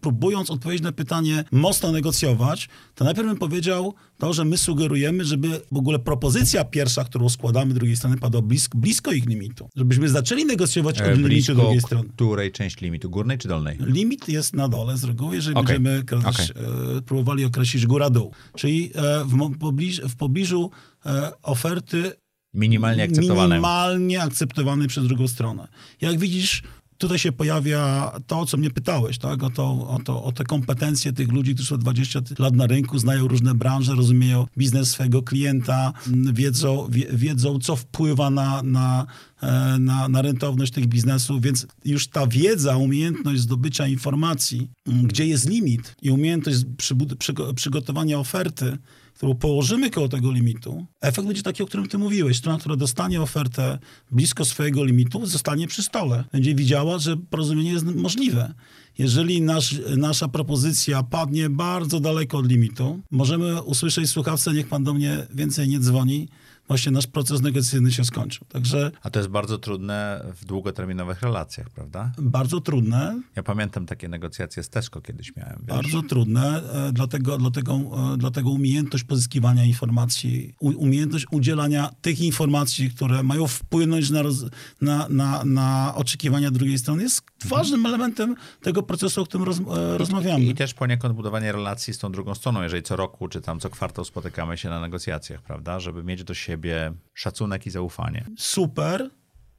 próbując 0.00 0.50
odpowiedzieć 0.50 0.84
na 0.84 0.92
pytanie 0.92 1.44
mocno 1.52 1.92
negocjować, 1.92 2.68
to 2.94 3.04
najpierw 3.04 3.28
bym 3.28 3.36
powiedział 3.36 3.94
to, 4.18 4.32
że 4.32 4.44
my 4.44 4.58
sugerujemy, 4.58 5.24
żeby 5.24 5.60
w 5.72 5.76
ogóle 5.76 5.98
propozycja 5.98 6.64
pierwsza, 6.64 7.04
którą 7.04 7.28
składamy 7.28 7.74
drugiej 7.74 7.96
strony, 7.96 8.16
padła 8.16 8.42
blisko, 8.42 8.78
blisko 8.78 9.12
ich 9.12 9.26
limitu. 9.26 9.68
Żebyśmy 9.76 10.08
zaczęli 10.08 10.44
negocjować 10.44 11.00
od 11.00 11.06
E, 11.06 11.14
limitu 11.14 11.54
drugiej 11.54 11.80
strony. 11.80 12.08
Której 12.38 12.52
część 12.52 12.80
limitu? 12.80 13.10
Górnej 13.10 13.38
czy 13.38 13.48
dolnej? 13.48 13.76
Limit 13.80 14.28
jest 14.28 14.54
na 14.54 14.68
dole 14.68 14.96
z 14.96 15.04
reguły, 15.04 15.36
jeżeli 15.36 15.56
Okej, 15.56 15.80
będziemy 15.80 16.18
określić, 16.18 16.50
okej. 16.50 16.96
e, 16.96 17.02
próbowali 17.02 17.44
określić 17.44 17.86
góra-dół. 17.86 18.32
Czyli 18.56 18.90
e, 18.94 19.24
w, 19.24 19.58
pobliż, 19.58 20.00
w 20.00 20.16
pobliżu 20.16 20.70
e, 21.06 21.32
oferty 21.42 22.12
Minimalnie 22.54 23.02
akceptowane. 23.04 23.48
minimalnie 23.54 24.22
akceptowanej 24.22 24.88
przez 24.88 25.06
drugą 25.06 25.28
stronę. 25.28 25.68
Jak 26.00 26.18
widzisz, 26.18 26.62
tutaj 26.98 27.18
się 27.18 27.32
pojawia 27.32 28.12
to, 28.26 28.40
o 28.40 28.46
co 28.46 28.56
mnie 28.56 28.70
pytałeś, 28.70 29.18
tak? 29.18 29.42
o, 29.42 29.50
to, 29.50 29.64
o, 29.88 29.98
to, 30.04 30.24
o 30.24 30.32
te 30.32 30.44
kompetencje 30.44 31.12
tych 31.12 31.32
ludzi, 31.32 31.54
którzy 31.54 31.68
są 31.68 31.78
20 31.78 32.20
lat 32.38 32.54
na 32.54 32.66
rynku, 32.66 32.98
znają 32.98 33.28
różne 33.28 33.54
branże, 33.54 33.94
rozumieją 33.94 34.46
biznes 34.58 34.90
swojego 34.90 35.22
klienta, 35.22 35.92
m, 36.06 36.34
wiedzą, 36.34 36.88
wie, 36.90 37.06
wiedzą 37.12 37.58
co 37.58 37.76
wpływa 37.76 38.30
na, 38.30 38.62
na, 38.62 39.06
e, 39.42 39.76
na, 39.78 40.08
na 40.08 40.22
rentowność 40.22 40.72
tych 40.72 40.86
biznesów, 40.86 41.42
więc 41.42 41.66
już 41.84 42.08
ta 42.08 42.26
wiedza, 42.26 42.76
umiejętność 42.76 43.40
zdobycia 43.40 43.86
informacji, 43.86 44.70
m, 44.88 45.02
gdzie 45.06 45.26
jest 45.26 45.48
limit 45.48 45.96
i 46.02 46.10
umiejętność 46.10 46.58
przybud- 46.58 47.14
przygo- 47.14 47.54
przygotowania 47.54 48.18
oferty, 48.18 48.78
którą 49.18 49.34
położymy 49.34 49.90
koło 49.90 50.08
tego 50.08 50.32
limitu, 50.32 50.86
efekt 51.00 51.26
będzie 51.26 51.42
taki, 51.42 51.62
o 51.62 51.66
którym 51.66 51.88
ty 51.88 51.98
mówiłeś. 51.98 52.36
Strona, 52.36 52.58
która 52.58 52.76
dostanie 52.76 53.22
ofertę 53.22 53.78
blisko 54.10 54.44
swojego 54.44 54.84
limitu, 54.84 55.26
zostanie 55.26 55.66
przy 55.66 55.82
stole. 55.82 56.24
Będzie 56.32 56.54
widziała, 56.54 56.98
że 56.98 57.16
porozumienie 57.16 57.72
jest 57.72 57.84
możliwe. 57.84 58.54
Jeżeli 58.98 59.42
nasz, 59.42 59.74
nasza 59.96 60.28
propozycja 60.28 61.02
padnie 61.02 61.50
bardzo 61.50 62.00
daleko 62.00 62.38
od 62.38 62.48
limitu, 62.48 63.00
możemy 63.10 63.62
usłyszeć 63.62 64.10
słuchawce, 64.10 64.52
niech 64.52 64.68
pan 64.68 64.84
do 64.84 64.94
mnie 64.94 65.26
więcej 65.34 65.68
nie 65.68 65.78
dzwoni, 65.78 66.28
właśnie 66.68 66.92
nasz 66.92 67.06
proces 67.06 67.40
negocjacyjny 67.40 67.92
się 67.92 68.04
skończył. 68.04 68.46
Także 68.48 68.90
A 69.02 69.10
to 69.10 69.18
jest 69.18 69.30
bardzo 69.30 69.58
trudne 69.58 70.24
w 70.40 70.44
długoterminowych 70.44 71.22
relacjach, 71.22 71.70
prawda? 71.70 72.12
bardzo 72.18 72.60
trudne, 72.60 73.20
Ja 73.36 73.42
pamiętam 73.42 73.86
takie 73.86 74.08
negocjacje 74.08 74.62
z 74.62 74.68
Tesco 74.68 75.00
kiedyś 75.00 75.36
miałem. 75.36 75.58
Wiesz? 75.58 75.76
Bardzo 75.76 76.02
trudne, 76.02 76.62
e, 76.72 76.92
dlatego, 76.92 77.38
dlatego, 77.38 77.74
e, 78.14 78.16
dlatego 78.16 78.50
umiejętność 78.50 79.04
pozyskiwania 79.04 79.64
informacji, 79.64 80.54
umiejętność 80.60 81.26
udzielania 81.30 81.90
tych 82.00 82.20
informacji, 82.20 82.90
które 82.90 83.22
mają 83.22 83.46
wpłynąć 83.46 84.10
na, 84.10 84.22
roz, 84.22 84.44
na, 84.80 85.06
na, 85.08 85.44
na 85.44 85.94
oczekiwania 85.94 86.50
drugiej 86.50 86.78
strony, 86.78 87.02
jest 87.02 87.22
ważnym 87.46 87.86
elementem 87.86 88.34
tego 88.62 88.82
procesu, 88.82 89.22
o 89.22 89.24
którym 89.24 89.46
roz, 89.46 89.58
e, 89.60 89.98
rozmawiamy. 89.98 90.44
I 90.44 90.54
też 90.54 90.74
poniekąd 90.74 91.14
budowanie 91.14 91.52
relacji 91.52 91.94
z 91.94 91.98
tą 91.98 92.12
drugą 92.12 92.34
stroną, 92.34 92.62
jeżeli 92.62 92.82
co 92.82 92.96
roku 92.96 93.28
czy 93.28 93.40
tam 93.40 93.60
co 93.60 93.70
kwartał 93.70 94.04
spotykamy 94.04 94.58
się 94.58 94.68
na 94.68 94.80
negocjacjach, 94.80 95.42
prawda? 95.42 95.80
Żeby 95.80 96.04
mieć 96.04 96.24
do 96.24 96.34
siebie 96.34 96.92
szacunek 97.14 97.66
i 97.66 97.70
zaufanie. 97.70 98.24
Super, 98.38 99.10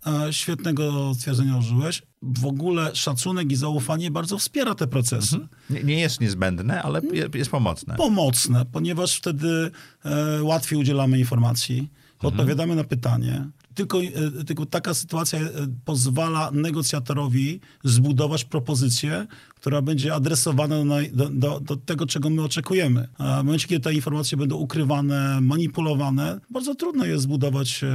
e, 0.08 0.34
świetnego 0.34 1.14
stwierdzenia 1.16 1.58
użyłeś. 1.58 2.02
W 2.22 2.46
ogóle 2.46 2.96
szacunek 2.96 3.52
i 3.52 3.56
zaufanie 3.56 4.12
bardzo 4.12 4.38
wspiera 4.38 4.76
te 4.76 4.88
procesy. 4.88 5.48
Nie, 5.70 5.84
nie 5.84 6.00
jest 6.00 6.22
niezbędne, 6.22 6.82
ale 6.84 7.02
je- 7.14 7.30
jest 7.34 7.52
pomocne. 7.52 7.96
pomocne, 7.96 8.66
ponieważ 8.66 9.16
wtedy 9.18 9.72
e, 10.06 10.44
łatwiej 10.44 10.80
udzielamy 10.80 11.20
informacji, 11.20 11.90
odpowiadamy 12.20 12.76
na 12.76 12.84
pytanie. 12.84 13.50
Tylko, 13.74 14.02
e, 14.02 14.44
tylko 14.46 14.66
taka 14.66 14.94
sytuacja 14.94 15.40
e, 15.40 15.50
pozwala 15.86 16.52
negocjatorowi 16.52 17.60
zbudować 17.84 18.46
propozycję, 18.46 19.28
która 19.56 19.82
będzie 19.82 20.14
adresowana 20.14 20.76
do, 21.14 21.30
do, 21.30 21.60
do, 21.60 21.78
tego, 21.78 22.06
czego 22.06 22.30
my 22.30 22.44
oczekujemy. 22.44 23.08
A 23.18 23.42
w 23.42 23.46
momencie, 23.46 23.68
kiedy 23.68 23.84
te 23.84 23.94
informacje 23.94 24.38
będą 24.38 24.56
ukrywane, 24.56 25.42
manipulowane, 25.42 26.40
bardzo 26.50 26.76
trudno 26.76 27.06
jest 27.06 27.24
zbudować 27.24 27.84
e, 27.84 27.90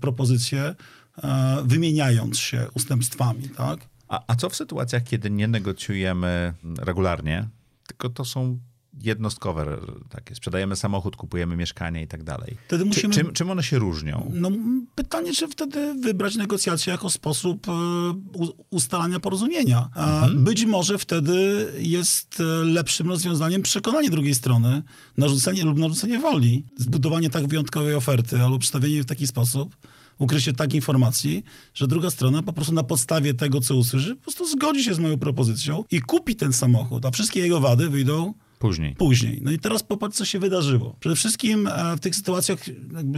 propozycję, 0.00 0.74
wymieniając 1.64 2.38
się 2.38 2.66
ustępstwami, 2.74 3.48
tak? 3.48 3.80
A, 4.08 4.24
a 4.26 4.36
co 4.36 4.50
w 4.50 4.56
sytuacjach, 4.56 5.02
kiedy 5.02 5.30
nie 5.30 5.48
negocjujemy 5.48 6.54
regularnie, 6.78 7.48
tylko 7.86 8.08
to 8.08 8.24
są 8.24 8.58
jednostkowe, 9.02 9.78
takie, 10.08 10.34
sprzedajemy 10.34 10.76
samochód, 10.76 11.16
kupujemy 11.16 11.56
mieszkanie 11.56 12.02
i 12.02 12.06
tak 12.08 12.22
dalej. 12.24 12.56
Wtedy 12.66 12.84
musimy- 12.84 13.14
Czy, 13.14 13.20
czym, 13.20 13.32
czym 13.32 13.50
one 13.50 13.62
się 13.62 13.78
różnią? 13.78 14.30
No, 14.34 14.50
pytanie, 14.94 15.32
czy 15.32 15.48
wtedy 15.48 15.94
wybrać 15.94 16.36
negocjacje 16.36 16.90
jako 16.90 17.10
sposób 17.10 17.68
e, 17.68 17.72
ustalania 18.70 19.20
porozumienia. 19.20 19.88
A 19.94 20.28
Być 20.36 20.64
może 20.64 20.98
wtedy 20.98 21.66
jest 21.78 22.40
e, 22.40 22.44
lepszym 22.64 23.08
rozwiązaniem 23.08 23.62
przekonanie 23.62 24.10
drugiej 24.10 24.34
strony, 24.34 24.82
narzucenie 25.16 25.64
lub 25.64 25.78
narzucenie 25.78 26.18
woli, 26.18 26.64
zbudowanie 26.76 27.30
tak 27.30 27.46
wyjątkowej 27.46 27.94
oferty 27.94 28.40
albo 28.42 28.58
przedstawienie 28.58 28.94
jej 28.94 29.02
w 29.02 29.06
taki 29.06 29.26
sposób, 29.26 29.76
ukrycie 30.18 30.52
tak 30.52 30.74
informacji, 30.74 31.44
że 31.74 31.86
druga 31.86 32.10
strona 32.10 32.42
po 32.42 32.52
prostu 32.52 32.72
na 32.74 32.82
podstawie 32.82 33.34
tego, 33.34 33.60
co 33.60 33.76
usłyszy, 33.76 34.16
po 34.16 34.22
prostu 34.22 34.46
zgodzi 34.48 34.84
się 34.84 34.94
z 34.94 34.98
moją 34.98 35.18
propozycją 35.18 35.84
i 35.90 36.00
kupi 36.00 36.36
ten 36.36 36.52
samochód, 36.52 37.06
a 37.06 37.10
wszystkie 37.10 37.40
jego 37.40 37.60
wady 37.60 37.88
wyjdą 37.88 38.34
Później. 38.60 38.94
później. 38.94 39.40
No 39.44 39.50
i 39.52 39.58
teraz 39.58 39.82
popatrz, 39.82 40.16
co 40.16 40.24
się 40.24 40.38
wydarzyło. 40.38 40.96
Przede 41.00 41.16
wszystkim 41.16 41.66
e, 41.66 41.96
w 41.96 42.00
tych 42.00 42.16
sytuacjach 42.16 42.58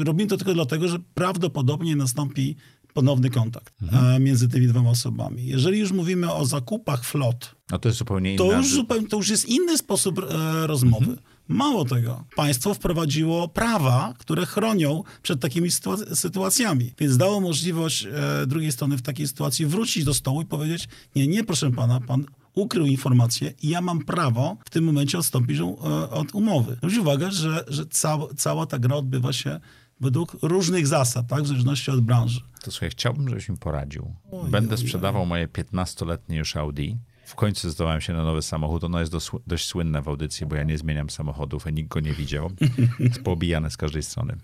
robimy 0.04 0.28
to 0.30 0.36
tylko 0.36 0.54
dlatego, 0.54 0.88
że 0.88 0.98
prawdopodobnie 1.14 1.96
nastąpi 1.96 2.56
ponowny 2.94 3.30
kontakt 3.30 3.74
e, 3.92 4.20
między 4.20 4.48
tymi 4.48 4.66
dwoma 4.66 4.90
osobami. 4.90 5.46
Jeżeli 5.46 5.78
już 5.78 5.92
mówimy 5.92 6.32
o 6.32 6.46
zakupach 6.46 7.04
flot, 7.04 7.54
No 7.70 7.78
to 7.78 7.88
jest 7.88 7.98
zupełnie 7.98 8.34
inna... 8.34 8.44
to 8.44 8.56
już, 8.56 8.74
zupełnie, 8.74 9.08
to 9.08 9.16
już 9.16 9.28
jest 9.28 9.48
inny 9.48 9.78
sposób 9.78 10.18
e, 10.18 10.66
rozmowy. 10.66 11.16
Mało 11.48 11.84
tego, 11.84 12.24
państwo 12.36 12.74
wprowadziło 12.74 13.48
prawa, 13.48 14.14
które 14.18 14.46
chronią 14.46 15.02
przed 15.22 15.40
takimi 15.40 15.68
sytua- 15.70 16.14
sytuacjami. 16.14 16.92
Więc 16.98 17.16
dało 17.16 17.40
możliwość 17.40 18.06
e, 18.06 18.46
drugiej 18.46 18.72
strony 18.72 18.96
w 18.96 19.02
takiej 19.02 19.28
sytuacji 19.28 19.66
wrócić 19.66 20.04
do 20.04 20.14
stołu 20.14 20.42
i 20.42 20.46
powiedzieć: 20.46 20.88
Nie, 21.16 21.26
nie, 21.26 21.44
proszę 21.44 21.70
pana, 21.70 22.00
pan 22.00 22.24
ukrył 22.54 22.86
informację 22.86 23.52
i 23.62 23.68
ja 23.68 23.80
mam 23.80 24.04
prawo 24.04 24.56
w 24.64 24.70
tym 24.70 24.84
momencie 24.84 25.18
odstąpić 25.18 25.60
e, 25.60 25.64
od 26.10 26.34
umowy. 26.34 26.76
Zwróć 26.76 26.96
uwagę, 26.96 27.30
że, 27.30 27.64
że 27.68 27.86
cała, 27.86 28.26
cała 28.36 28.66
ta 28.66 28.78
gra 28.78 28.96
odbywa 28.96 29.32
się 29.32 29.60
według 30.00 30.36
różnych 30.42 30.86
zasad, 30.86 31.26
tak, 31.26 31.42
w 31.42 31.46
zależności 31.46 31.90
od 31.90 32.00
branży. 32.00 32.40
To 32.62 32.70
słuchaj, 32.70 32.90
chciałbym, 32.90 33.28
żebyś 33.28 33.48
mi 33.48 33.56
poradził. 33.56 34.14
Będę 34.50 34.76
sprzedawał 34.76 35.26
moje 35.26 35.48
15-letnie 35.48 36.36
już 36.36 36.56
Audi. 36.56 36.96
W 37.24 37.34
końcu 37.34 37.70
zdawałem 37.70 38.00
się 38.00 38.12
na 38.12 38.24
nowy 38.24 38.42
samochód. 38.42 38.84
Ono 38.84 39.00
jest 39.00 39.12
dość 39.46 39.66
słynne 39.66 40.02
w 40.02 40.08
audycji, 40.08 40.46
bo 40.46 40.56
ja 40.56 40.62
nie 40.62 40.78
zmieniam 40.78 41.10
samochodów, 41.10 41.66
a 41.66 41.70
nikt 41.70 41.88
go 41.88 42.00
nie 42.00 42.12
widział. 42.12 42.50
Jest 42.98 43.22
poobijane 43.22 43.70
z 43.70 43.76
każdej 43.76 44.02
strony. 44.02 44.36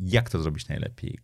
Jak 0.00 0.30
to 0.30 0.42
zrobić 0.42 0.68
najlepiej? 0.68 1.18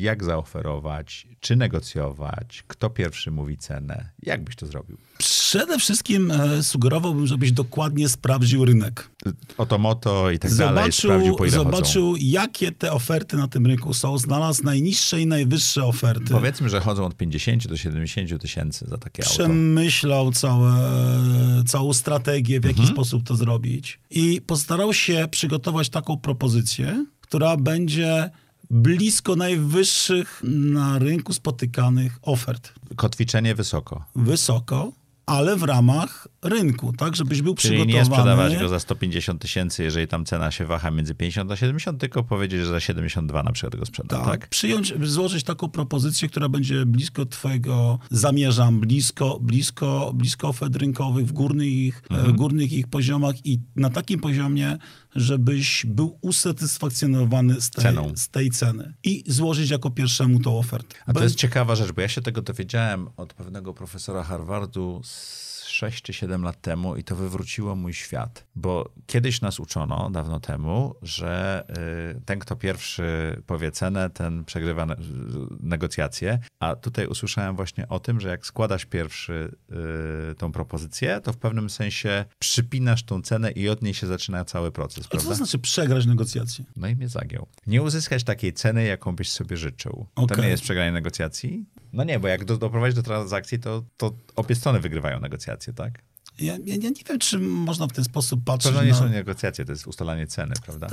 Jak 0.00 0.24
zaoferować? 0.24 1.26
Czy 1.40 1.56
negocjować? 1.56 2.64
Kto 2.66 2.90
pierwszy 2.90 3.30
mówi 3.30 3.58
cenę? 3.58 4.10
Jak 4.22 4.44
byś 4.44 4.56
to 4.56 4.66
zrobił? 4.66 4.96
Przede 5.18 5.78
wszystkim 5.78 6.30
e, 6.30 6.62
sugerowałbym, 6.62 7.26
żebyś 7.26 7.52
dokładnie 7.52 8.08
sprawdził 8.08 8.64
rynek. 8.64 9.10
Oto 9.58 9.78
moto 9.78 10.30
i 10.30 10.38
tak 10.38 10.54
dalej. 10.54 10.92
Sprawdził, 10.92 11.10
Zobaczył, 11.10 11.36
po 11.36 11.44
ile 11.46 11.56
chodzą. 11.56 11.70
zobaczył 11.70 12.14
jakie 12.16 12.72
te 12.72 12.92
oferty 12.92 13.36
na 13.36 13.48
tym 13.48 13.66
rynku 13.66 13.94
są, 13.94 14.18
znalazł 14.18 14.64
najniższe 14.64 15.20
i 15.20 15.26
najwyższe 15.26 15.84
oferty. 15.84 16.26
Powiedzmy, 16.30 16.68
że 16.68 16.80
chodzą 16.80 17.04
od 17.06 17.16
50 17.16 17.68
do 17.68 17.76
70 17.76 18.42
tysięcy 18.42 18.86
za 18.88 18.98
takie 18.98 19.22
auto. 19.22 19.34
Przemyślał 19.34 20.32
całe, 20.32 20.74
całą 21.66 21.92
strategię, 21.92 22.60
w 22.60 22.64
jaki 22.64 22.80
Mhm. 22.80 22.94
sposób 22.96 23.22
to 23.26 23.36
zrobić. 23.36 24.00
I 24.10 24.40
postarał 24.46 24.92
się 24.94 25.28
przygotować 25.30 25.88
taką 25.88 26.16
propozycję, 26.16 27.06
która 27.20 27.56
będzie 27.56 28.30
blisko 28.70 29.36
najwyższych 29.36 30.42
na 30.44 30.98
rynku 30.98 31.32
spotykanych 31.32 32.18
ofert. 32.22 32.72
Kotwiczenie 32.96 33.54
wysoko. 33.54 34.04
Wysoko, 34.16 34.92
ale 35.26 35.56
w 35.56 35.62
ramach 35.62 36.28
rynku, 36.42 36.92
tak, 36.92 37.16
żebyś 37.16 37.42
był 37.42 37.54
Czyli 37.54 37.74
przygotowany. 37.74 37.98
nie 37.98 38.04
sprzedawać 38.04 38.56
go 38.56 38.68
za 38.68 38.80
150 38.80 39.42
tysięcy, 39.42 39.82
jeżeli 39.82 40.08
tam 40.08 40.24
cena 40.24 40.50
się 40.50 40.64
waha 40.66 40.90
między 40.90 41.14
50 41.14 41.52
a 41.52 41.56
70, 41.56 42.00
tylko 42.00 42.24
powiedzieć, 42.24 42.60
że 42.60 42.66
za 42.66 42.80
72 42.80 43.42
na 43.42 43.52
przykład 43.52 43.76
go 43.76 43.86
sprzeda, 43.86 44.16
tak, 44.18 44.26
tak? 44.26 44.48
przyjąć, 44.48 44.94
złożyć 45.02 45.44
taką 45.44 45.68
propozycję, 45.68 46.28
która 46.28 46.48
będzie 46.48 46.86
blisko 46.86 47.26
twojego, 47.26 47.98
zamierzam, 48.10 48.80
blisko, 48.80 49.38
blisko, 49.40 50.12
blisko 50.14 50.48
ofert 50.48 50.76
rynkowych 50.76 51.26
w 51.26 51.32
górnych 51.32 51.68
ich, 51.72 52.02
Mhm. 52.10 52.32
w 52.32 52.36
górnych 52.36 52.72
ich 52.72 52.88
poziomach 52.88 53.46
i 53.46 53.60
na 53.76 53.90
takim 53.90 54.20
poziomie, 54.20 54.78
żebyś 55.16 55.86
był 55.86 56.18
usatysfakcjonowany 56.20 57.60
z 57.60 57.70
tej, 57.70 57.96
z 58.14 58.28
tej 58.28 58.50
ceny 58.50 58.94
i 59.04 59.24
złożyć 59.26 59.70
jako 59.70 59.90
pierwszemu 59.90 60.40
tą 60.40 60.58
ofertę. 60.58 60.96
A 61.06 61.12
to 61.12 61.22
jest 61.22 61.34
ciekawa 61.36 61.74
rzecz, 61.74 61.92
bo 61.92 62.00
ja 62.00 62.08
się 62.08 62.22
tego 62.22 62.42
dowiedziałem 62.42 63.08
od 63.16 63.34
pewnego 63.34 63.74
profesora 63.74 64.22
Harvardu 64.22 65.00
z 65.04 65.55
6 65.68 66.02
czy 66.02 66.12
7 66.12 66.42
lat 66.42 66.60
temu 66.60 66.96
i 66.96 67.04
to 67.04 67.16
wywróciło 67.16 67.76
mój 67.76 67.94
świat. 67.94 68.46
Bo 68.54 68.90
kiedyś 69.06 69.40
nas 69.40 69.60
uczono, 69.60 70.10
dawno 70.10 70.40
temu, 70.40 70.94
że 71.02 71.64
y, 72.16 72.20
ten, 72.24 72.38
kto 72.38 72.56
pierwszy 72.56 73.36
powie 73.46 73.70
cenę, 73.70 74.10
ten 74.10 74.44
przegrywa 74.44 74.86
ne- 74.86 74.96
negocjacje. 75.60 76.38
A 76.60 76.76
tutaj 76.76 77.06
usłyszałem 77.06 77.56
właśnie 77.56 77.88
o 77.88 78.00
tym, 78.00 78.20
że 78.20 78.28
jak 78.28 78.46
składasz 78.46 78.84
pierwszy 78.84 79.56
y, 80.32 80.34
tą 80.34 80.52
propozycję, 80.52 81.20
to 81.20 81.32
w 81.32 81.36
pewnym 81.36 81.70
sensie 81.70 82.24
przypinasz 82.38 83.02
tą 83.02 83.22
cenę 83.22 83.50
i 83.50 83.68
od 83.68 83.82
niej 83.82 83.94
się 83.94 84.06
zaczyna 84.06 84.44
cały 84.44 84.72
proces, 84.72 85.06
A 85.06 85.16
co 85.16 85.28
to 85.28 85.34
znaczy 85.34 85.58
przegrać 85.58 86.06
negocjacje? 86.06 86.64
No 86.76 86.88
i 86.88 86.96
mnie 86.96 87.08
zagiął. 87.08 87.46
Nie 87.66 87.82
uzyskać 87.82 88.24
takiej 88.24 88.52
ceny, 88.52 88.84
jaką 88.84 89.16
byś 89.16 89.32
sobie 89.32 89.56
życzył. 89.56 90.06
To 90.14 90.22
Okej. 90.22 90.42
nie 90.42 90.48
jest 90.48 90.62
przegranie 90.62 90.92
negocjacji? 90.92 91.64
No 91.92 92.04
nie, 92.04 92.20
bo 92.20 92.28
jak 92.28 92.44
do, 92.44 92.56
doprowadzić 92.56 92.96
do 92.96 93.02
transakcji, 93.02 93.58
to, 93.58 93.84
to 93.96 94.12
obie 94.36 94.54
strony 94.54 94.80
wygrywają 94.80 95.20
negocjacje, 95.20 95.72
tak? 95.72 96.02
Ja, 96.38 96.52
ja, 96.52 96.58
ja 96.64 96.76
nie 96.76 96.90
wiem, 97.08 97.18
czy 97.18 97.38
można 97.38 97.86
w 97.86 97.92
ten 97.92 98.04
sposób 98.04 98.40
To 98.40 98.52
patrzeć 98.52 98.72
no 98.74 98.82
nie 98.84 98.90
na... 98.90 98.96
są 98.98 99.08
negocjacje, 99.08 99.64
to 99.64 99.72
jest 99.72 99.86
ustalanie 99.86 100.26
ceny, 100.26 100.54
prawda? 100.64 100.88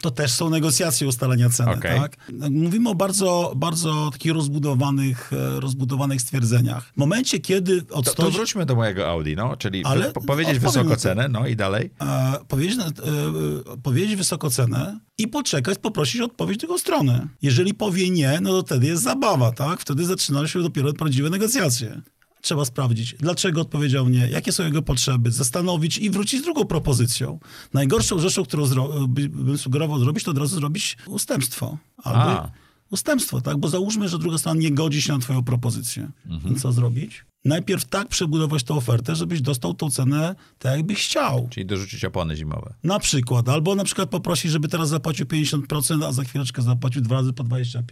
To 0.00 0.10
też 0.10 0.32
są 0.32 0.50
negocjacje 0.50 1.08
ustalenia 1.08 1.50
ceny, 1.50 1.70
Okej. 1.72 2.00
tak? 2.00 2.16
Mówimy 2.50 2.88
o 2.90 2.94
bardzo, 2.94 3.52
bardzo 3.56 4.10
takich 4.12 4.32
rozbudowanych, 4.32 5.32
e, 5.32 5.60
rozbudowanych 5.60 6.20
stwierdzeniach. 6.20 6.92
W 6.92 6.96
momencie, 6.96 7.38
kiedy 7.38 7.82
To, 7.82 7.94
odstąpisz... 7.94 8.24
to 8.34 8.38
wróćmy 8.38 8.66
do 8.66 8.74
mojego 8.74 9.08
Audi, 9.08 9.34
no, 9.36 9.56
czyli 9.56 9.84
Ale 9.84 10.12
po, 10.12 10.20
powiedzieć 10.20 10.58
wysoko 10.58 10.90
to. 10.90 10.96
cenę, 10.96 11.28
no 11.28 11.46
i 11.46 11.56
dalej. 11.56 11.90
e, 12.00 12.38
powiedzieć, 12.48 12.78
e, 12.78 12.82
e, 12.82 13.76
powiedzieć 13.82 14.16
wysoko 14.16 14.50
cenę 14.50 15.00
i 15.18 15.28
poczekać, 15.28 15.78
poprosić 15.78 16.20
o 16.20 16.24
odpowiedź 16.24 16.58
drugą 16.58 16.78
stronę. 16.78 17.26
Jeżeli 17.42 17.74
powie 17.74 18.10
nie, 18.10 18.38
no 18.42 18.50
to 18.50 18.66
wtedy 18.66 18.86
jest 18.86 19.02
zabawa, 19.02 19.52
tak? 19.52 19.80
Wtedy 19.80 20.04
zaczynają 20.06 20.46
się 20.46 20.62
dopiero 20.62 20.92
prawdziwe 20.92 21.30
negocjacje. 21.30 22.02
Trzeba 22.44 22.64
sprawdzić, 22.64 23.14
dlaczego 23.18 23.60
odpowiedział 23.60 24.08
nie, 24.08 24.28
jakie 24.28 24.52
są 24.52 24.64
jego 24.64 24.82
potrzeby, 24.82 25.30
zastanowić 25.30 25.98
i 25.98 26.10
wrócić 26.10 26.40
z 26.40 26.44
drugą 26.44 26.64
propozycją. 26.64 27.38
Najgorszą 27.72 28.18
rzeczą, 28.18 28.44
którą 28.44 28.66
by- 29.08 29.28
bym 29.28 29.58
sugerował 29.58 29.98
zrobić, 29.98 30.24
to 30.24 30.30
od 30.30 30.38
razu 30.38 30.56
zrobić 30.56 30.96
ustępstwo. 31.06 31.78
Albo 32.02 32.20
A. 32.20 32.50
ustępstwo, 32.90 33.40
tak? 33.40 33.56
Bo 33.56 33.68
załóżmy, 33.68 34.08
że 34.08 34.18
druga 34.18 34.38
strona 34.38 34.60
nie 34.60 34.70
godzi 34.70 35.02
się 35.02 35.12
na 35.12 35.18
twoją 35.18 35.44
propozycję. 35.44 36.10
Mhm. 36.26 36.56
I 36.56 36.60
co 36.60 36.72
zrobić? 36.72 37.24
Najpierw 37.44 37.84
tak 37.84 38.08
przebudować 38.08 38.62
tę 38.62 38.74
ofertę, 38.74 39.16
żebyś 39.16 39.40
dostał 39.40 39.74
tą 39.74 39.90
cenę 39.90 40.34
tak, 40.58 40.76
jakbyś 40.76 41.06
chciał. 41.06 41.48
Czyli 41.50 41.66
dorzucić 41.66 42.04
opony 42.04 42.36
zimowe. 42.36 42.74
Na 42.84 42.98
przykład, 42.98 43.48
albo 43.48 43.74
na 43.74 43.84
przykład 43.84 44.10
poprosić, 44.10 44.50
żeby 44.50 44.68
teraz 44.68 44.88
zapłacił 44.88 45.26
50%, 45.26 46.04
a 46.04 46.12
za 46.12 46.24
chwileczkę 46.24 46.62
zapłacił 46.62 47.02
dwa 47.02 47.14
razy 47.14 47.32
po 47.32 47.44
25%, 47.44 47.82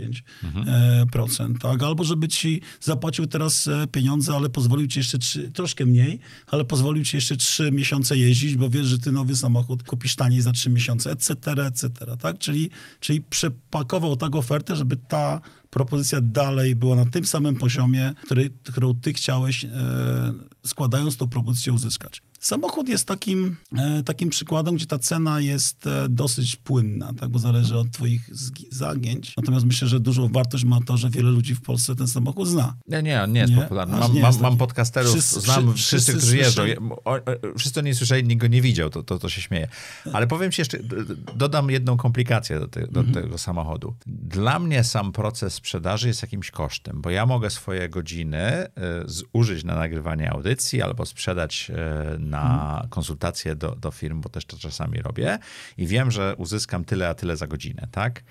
e, 0.67 1.07
procent, 1.13 1.59
tak? 1.63 1.83
Albo 1.83 2.05
żeby 2.05 2.29
ci 2.29 2.61
zapłacił 2.81 3.27
teraz 3.27 3.69
e, 3.69 3.87
pieniądze, 3.87 4.35
ale 4.35 4.49
pozwolił 4.49 4.87
ci 4.87 4.99
jeszcze 4.99 5.19
trzy, 5.19 5.51
troszkę 5.51 5.87
mniej, 5.87 6.19
ale 6.47 6.65
pozwolił 6.65 7.05
ci 7.05 7.17
jeszcze 7.17 7.37
trzy 7.37 7.73
miesiące 7.73 8.17
jeździć, 8.17 8.57
bo 8.57 8.71
wiesz, 8.71 8.87
że 8.87 8.99
ty 8.99 9.13
nowy 9.13 9.37
samochód 9.37 9.83
kupisz 9.83 10.17
taniej 10.17 10.41
za 10.41 10.53
trzy 10.53 10.71
miesiące, 10.71 11.11
etc., 11.11 11.35
etc., 11.67 11.89
tak? 12.21 12.39
Czyli, 12.39 12.71
czyli 13.01 13.21
przepakował 13.21 14.17
tak 14.17 14.37
ofertę, 14.37 14.77
żeby 14.77 14.97
ta 14.97 15.41
propozycja 15.73 16.21
dalej 16.21 16.77
była 16.77 16.97
na 16.97 17.07
tym 17.07 17.27
samym 17.27 17.57
poziomie, 17.57 18.13
który, 18.25 18.51
którą 18.63 18.95
ty 18.95 19.13
chciałeś, 19.13 19.65
e, 19.65 19.69
składając 20.67 21.17
tą 21.17 21.29
propozycję, 21.29 21.73
uzyskać. 21.73 22.23
Samochód 22.47 22.89
jest 22.89 23.07
takim, 23.09 23.57
e, 23.79 24.03
takim 24.03 24.31
przykładem, 24.31 24.75
gdzie 24.75 24.87
ta 24.87 24.99
cena 24.99 25.41
jest 25.41 25.87
e, 25.87 26.09
dosyć 26.09 26.57
płynna, 26.57 27.13
tak, 27.21 27.29
bo 27.29 27.39
zależy 27.39 27.79
od 27.79 27.91
twoich 27.91 28.31
zagięć. 28.71 29.35
Natomiast 29.37 29.67
myślę, 29.67 29.89
że 29.89 30.01
dużą 30.01 30.29
wartość 30.29 30.65
ma 30.65 30.79
to, 30.87 30.97
że 30.97 31.11
wiele 31.11 31.31
ludzi 31.31 31.55
w 31.55 31.61
Polsce 31.63 31.97
ten 31.97 32.07
samochód 32.09 32.49
zna. 32.49 32.75
Nie, 32.89 33.03
nie, 33.03 33.23
on 33.23 33.33
nie 33.33 33.41
jest 33.41 33.53
Nie? 33.53 33.63
popularny. 33.63 33.97
Mam, 33.99 34.21
mam, 34.21 34.41
mam 34.41 34.57
podcasterów, 34.57 35.13
Wszyscy- 35.13 35.41
znam 35.41 35.75
wszy- 35.75 35.83
wszyscy, 35.85 35.97
wszyscy 35.97 36.13
którzy 36.19 36.37
jeżdżą. 36.37 36.63
O, 37.05 37.19
wszyscy 37.59 37.83
nie 37.83 37.95
słyszeli, 37.95 38.25
nikt 38.29 38.41
go 38.41 38.47
nie 38.47 38.63
widział, 38.63 38.91
to, 38.91 39.03
to, 39.03 39.19
to 39.19 39.29
się 39.29 39.41
śmieje. 39.43 39.69
Ale 40.13 40.27
powiem 40.27 40.51
ci 40.53 40.61
jeszcze, 40.61 40.79
dodam 41.37 41.71
jedną 41.71 41.97
komplikację 41.97 42.59
do, 42.61 42.69
te, 42.69 42.81
do 42.87 43.01
Mhm. 43.01 43.25
tego 43.25 43.39
samochodu. 43.39 43.95
Dla 44.07 44.59
mnie 44.59 44.85
sam 44.85 45.13
proces 45.13 45.55
sprzedaży 45.55 46.09
jest 46.09 46.23
jakimś 46.23 46.51
kosztem, 46.51 47.01
bo 47.03 47.11
ja 47.11 47.27
mogę 47.27 47.51
swoje 47.51 47.89
godziny 47.89 48.67
y, 48.67 48.69
zużyć 49.07 49.65
na 49.65 49.75
nagrywanie 49.77 50.31
audycji 50.31 50.83
albo 50.83 51.07
sprzedać 51.07 51.71
na 52.33 52.87
konsultacje 52.91 53.57
do, 53.57 53.77
do 53.77 53.91
firm, 53.91 54.21
bo 54.21 54.29
też 54.29 54.45
to 54.45 54.57
czasami 54.57 54.99
robię 54.99 55.39
i 55.77 55.87
wiem, 55.87 56.11
że 56.11 56.37
uzyskam 56.37 56.85
tyle, 56.85 57.09
a 57.09 57.15
tyle 57.15 57.37
za 57.37 57.47
godzinę, 57.47 57.89
tak? 57.91 58.23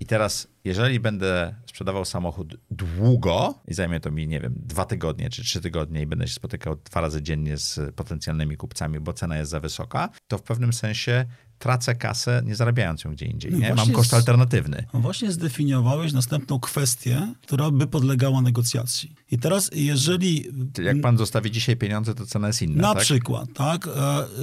I 0.00 0.06
teraz, 0.06 0.48
jeżeli 0.64 1.00
będę 1.00 1.54
sprzedawał 1.66 2.04
samochód 2.04 2.56
długo 2.70 3.62
i 3.68 3.74
zajmie 3.74 4.00
to 4.00 4.10
mi, 4.10 4.28
nie 4.28 4.40
wiem, 4.40 4.54
dwa 4.56 4.84
tygodnie 4.84 5.30
czy 5.30 5.42
trzy 5.42 5.60
tygodnie 5.60 6.02
i 6.02 6.06
będę 6.06 6.28
się 6.28 6.34
spotykał 6.34 6.76
dwa 6.76 7.00
razy 7.00 7.22
dziennie 7.22 7.56
z 7.56 7.94
potencjalnymi 7.94 8.56
kupcami, 8.56 9.00
bo 9.00 9.12
cena 9.12 9.38
jest 9.38 9.50
za 9.50 9.60
wysoka, 9.60 10.08
to 10.28 10.38
w 10.38 10.42
pewnym 10.42 10.72
sensie 10.72 11.24
tracę 11.58 11.94
kasę, 11.94 12.42
nie 12.46 12.54
zarabiając 12.56 13.04
ją 13.04 13.12
gdzie 13.12 13.26
indziej. 13.26 13.52
No 13.52 13.58
Nie? 13.58 13.74
Mam 13.74 13.90
koszt 13.92 14.10
z- 14.10 14.14
alternatywny. 14.14 14.84
No 14.94 15.00
Właśnie 15.00 15.32
zdefiniowałeś 15.32 16.12
następną 16.12 16.60
kwestię, 16.60 17.34
która 17.42 17.70
by 17.70 17.86
podlegała 17.86 18.40
negocjacji. 18.42 19.14
I 19.30 19.38
teraz, 19.38 19.70
jeżeli 19.74 20.44
Jak 20.84 21.00
pan 21.00 21.18
zostawi 21.18 21.50
dzisiaj 21.50 21.76
pieniądze, 21.76 22.14
to 22.14 22.26
cena 22.26 22.46
jest 22.46 22.62
inna, 22.62 22.82
Na 22.82 22.94
tak? 22.94 23.02
przykład, 23.02 23.48
tak? 23.54 23.86
e, 23.88 23.90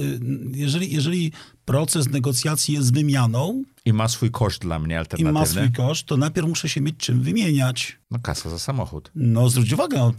y, 0.00 0.20
Jeżeli, 0.52 0.92
jeżeli 0.94 1.32
proces 1.64 2.08
negocjacji 2.10 2.74
jest 2.74 2.94
wymianą 2.94 3.62
I 3.84 3.92
ma 3.92 4.08
swój 4.08 4.30
koszt 4.30 4.60
dla 4.62 4.78
mnie 4.78 4.94
i 4.94 4.98
alternatywny. 4.98 5.32
ma 5.32 5.46
swój 5.46 5.72
koszt, 5.72 6.06
to 6.06 6.16
najpierw 6.16 6.48
muszę 6.48 6.68
się 6.68 6.80
mieć 6.80 6.96
czym 6.96 7.22
wymieniać. 7.22 7.98
No 8.10 8.18
kasa 8.18 8.50
za 8.50 8.58
samochód. 8.58 9.10
No, 9.14 9.48
zwróć 9.50 9.72
uwagę, 9.72 10.12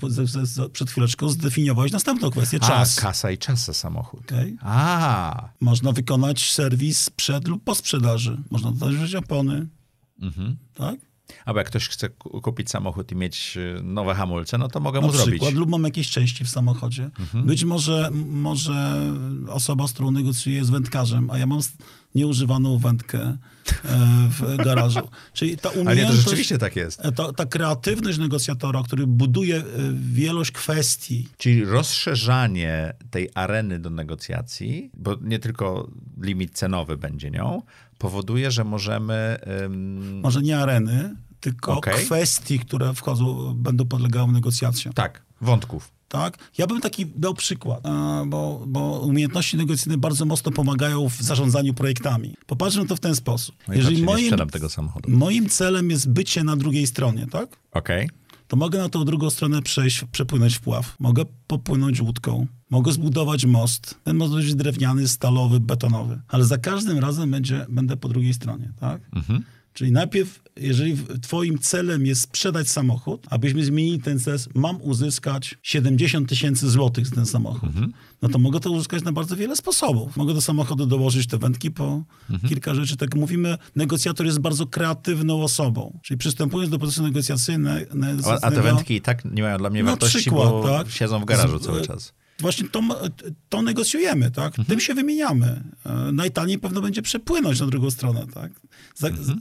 przed 0.74 0.92
chwileczką 0.92 1.30
zdefiniowałeś 1.30 1.92
następną 1.92 2.30
kwestię, 2.30 2.60
czas. 2.60 3.00
A, 3.00 3.02
kasa 3.02 3.32
i 3.32 3.38
czas 3.38 3.66
za 3.66 3.74
samochód. 3.74 4.22
Okej. 4.26 4.58
A, 4.62 5.50
Można 5.62 5.92
wykonać 5.92 6.52
serwis 6.52 7.10
przed 7.10 7.48
lub 7.48 7.64
po 7.64 7.76
sprzedaży. 7.76 8.38
Można 8.52 8.72
dodać 8.72 9.16
opony. 9.16 9.68
mhm. 10.22 10.58
Tak? 10.74 10.96
Albo 11.46 11.60
jak 11.60 11.68
ktoś 11.68 11.88
chce 11.88 12.10
ku- 12.10 12.42
kupić 12.42 12.70
samochód 12.70 13.12
i 13.12 13.16
mieć 13.16 13.58
y, 13.58 13.80
nowe 13.84 14.16
hamulce, 14.16 14.58
no 14.58 14.68
to 14.68 14.80
mogę 14.80 15.00
Na 15.02 15.08
mu 15.08 15.14
przykład, 15.14 15.40
zrobić. 15.40 15.56
lub 15.60 15.70
mam 15.70 15.84
jakieś 15.84 16.10
części 16.10 16.46
w 16.46 16.50
samochodzie. 16.50 17.10
Mhm. 17.20 17.46
Być 17.46 17.64
może, 17.64 18.10
może 18.28 19.02
osoba, 19.50 19.88
z 19.88 19.94
którą 19.94 20.12
negocjuję 20.12 20.58
jest 20.58 20.72
wędkarzem, 20.72 21.30
a 21.32 21.38
ja 21.38 21.46
mam 21.46 21.60
nieużywaną 22.16 22.78
wędkę 22.78 23.38
w 24.30 24.58
garażu. 24.64 25.00
Czyli 25.34 25.58
ta 25.58 25.70
Ale 25.70 25.78
nie, 25.78 25.82
umiejętność... 25.82 26.18
to 26.24 26.30
rzeczywiście 26.30 26.58
tak 26.58 26.76
jest. 26.76 27.06
E, 27.06 27.12
To, 27.12 27.34
ta 27.34 27.46
kreatywność 27.46 28.18
negocjatora, 28.18 28.84
który 28.84 29.08
buduje 29.08 29.58
e, 29.58 29.64
wielość 29.94 30.52
kwestii, 30.52 31.28
Czyli 31.38 31.66
rozszerzanie 31.66 32.94
tej 33.12 33.30
areny 33.36 33.80
do 33.80 33.90
negocjacji, 33.90 34.92
bo 34.94 35.16
nie 35.22 35.40
tylko 35.40 35.90
limit 36.22 36.52
cenowy 36.54 36.98
będzie 36.98 37.32
nią, 37.32 37.62
powoduje, 37.98 38.52
że 38.52 38.64
możemy. 38.64 39.38
ym, 39.66 40.20
może 40.20 40.42
nie 40.42 40.60
areny, 40.60 41.16
tylko 41.40 41.78
Okej. 41.78 42.06
kwestii, 42.06 42.60
które 42.60 42.94
wchodzą, 42.94 43.54
będą 43.54 43.86
podlegały 43.86 44.32
negocjacjom. 44.32 44.94
tak, 44.94 45.22
wątków. 45.42 45.92
Tak? 46.14 46.38
Ja 46.58 46.68
bym 46.68 46.82
taki 46.82 47.06
dał 47.06 47.34
przykład, 47.34 47.84
bo, 48.26 48.64
bo 48.68 49.00
umiejętności 49.00 49.58
negocjacyjne 49.58 49.98
bardzo 49.98 50.26
mocno 50.26 50.52
pomagają 50.52 51.10
w 51.10 51.22
zarządzaniu 51.22 51.74
projektami. 51.74 52.34
Popatrzmy 52.46 52.86
to 52.86 52.96
w 52.96 53.00
ten 53.00 53.16
sposób. 53.16 53.56
No 53.68 53.74
Jeżeli 53.74 54.04
moim, 54.04 54.34
moim 55.08 55.50
celem 55.50 55.90
jest 55.90 56.10
bycie 56.10 56.44
na 56.44 56.56
drugiej 56.56 56.88
stronie, 56.88 57.28
tak? 57.32 57.58
Okej. 57.72 58.10
to 58.48 58.56
mogę 58.58 58.80
na 58.80 58.90
tą 58.90 59.06
drugą 59.06 59.30
stronę 59.30 59.62
przejść, 59.62 60.04
przepłynąć 60.12 60.56
wpław. 60.56 60.96
Mogę 61.00 61.24
popłynąć 61.48 62.02
łódką. 62.02 62.48
Mogę 62.70 62.92
zbudować 62.92 63.46
most. 63.46 63.96
Ten 64.04 64.18
most 64.18 64.34
będzie 64.34 64.56
drewniany, 64.56 65.08
stalowy, 65.08 65.60
betonowy. 65.60 66.22
Ale 66.28 66.46
za 66.46 66.58
każdym 66.58 67.00
razem 67.00 67.32
będzie, 67.32 67.66
będę 67.70 67.98
po 67.98 68.10
drugiej 68.10 68.34
stronie, 68.34 68.72
tak? 68.80 69.02
Mhm. 69.16 69.44
Czyli 69.74 69.92
najpierw, 69.92 70.44
jeżeli 70.58 70.98
twoim 71.22 71.60
celem 71.60 72.06
jest 72.06 72.22
sprzedać 72.22 72.70
samochód, 72.70 73.28
abyśmy 73.30 73.66
zmienili 73.66 74.00
ten 74.00 74.20
cel, 74.20 74.38
mam 74.56 74.82
uzyskać 74.82 75.58
70 75.64 76.30
tysięcy 76.30 76.70
złotych 76.70 77.08
za 77.08 77.16
ten 77.16 77.26
samochód, 77.26 77.70
no 78.22 78.30
to 78.30 78.40
mogę 78.40 78.60
to 78.60 78.72
uzyskać 78.72 79.04
na 79.04 79.12
bardzo 79.12 79.36
wiele 79.36 79.56
sposobów. 79.56 80.18
Mogę 80.18 80.34
do 80.34 80.42
samochodu 80.42 80.86
dołożyć 80.86 81.28
te 81.28 81.38
wędki 81.38 81.72
po 81.72 82.04
kilka 82.50 82.76
rzeczy. 82.76 82.98
Tak 82.98 83.10
jak 83.10 83.16
mówimy, 83.22 83.58
negocjator 83.76 84.26
jest 84.26 84.40
bardzo 84.40 84.68
kreatywną 84.68 85.44
osobą. 85.44 86.00
Czyli 86.04 86.18
przystępując 86.18 86.72
do 86.72 86.80
procesu 86.80 87.04
negocjacyjne- 87.04 87.82
A, 87.82 87.86
te 87.86 87.96
negocjacyjnego... 87.96 88.62
wędki 88.64 88.96
i 88.96 89.02
tak 89.02 89.26
nie 89.26 89.44
mają 89.44 89.58
dla 89.58 89.70
mnie 89.70 89.84
wartości, 89.84 90.18
przykład, 90.18 90.50
bo 90.50 90.64
tak. 90.68 90.90
siedzą 90.90 91.20
w 91.20 91.26
garażu 91.26 91.60
cały 91.60 91.82
czas. 91.82 92.14
Właśnie 92.40 92.70
to, 92.70 92.82
to 93.50 93.62
negocjujemy, 93.62 94.32
tak? 94.32 94.48
Mhm. 94.48 94.66
Tym 94.66 94.80
się 94.80 94.94
wymieniamy. 94.94 95.64
E, 95.86 96.12
Najtaniej 96.12 96.60
pewno 96.60 96.82
będzie 96.82 97.02
przepłynąć 97.02 97.60
na 97.60 97.66
drugą 97.68 97.92
stronę, 97.92 98.26
tak? 98.34 98.52
Za, 98.96 99.10
z- 99.10 99.32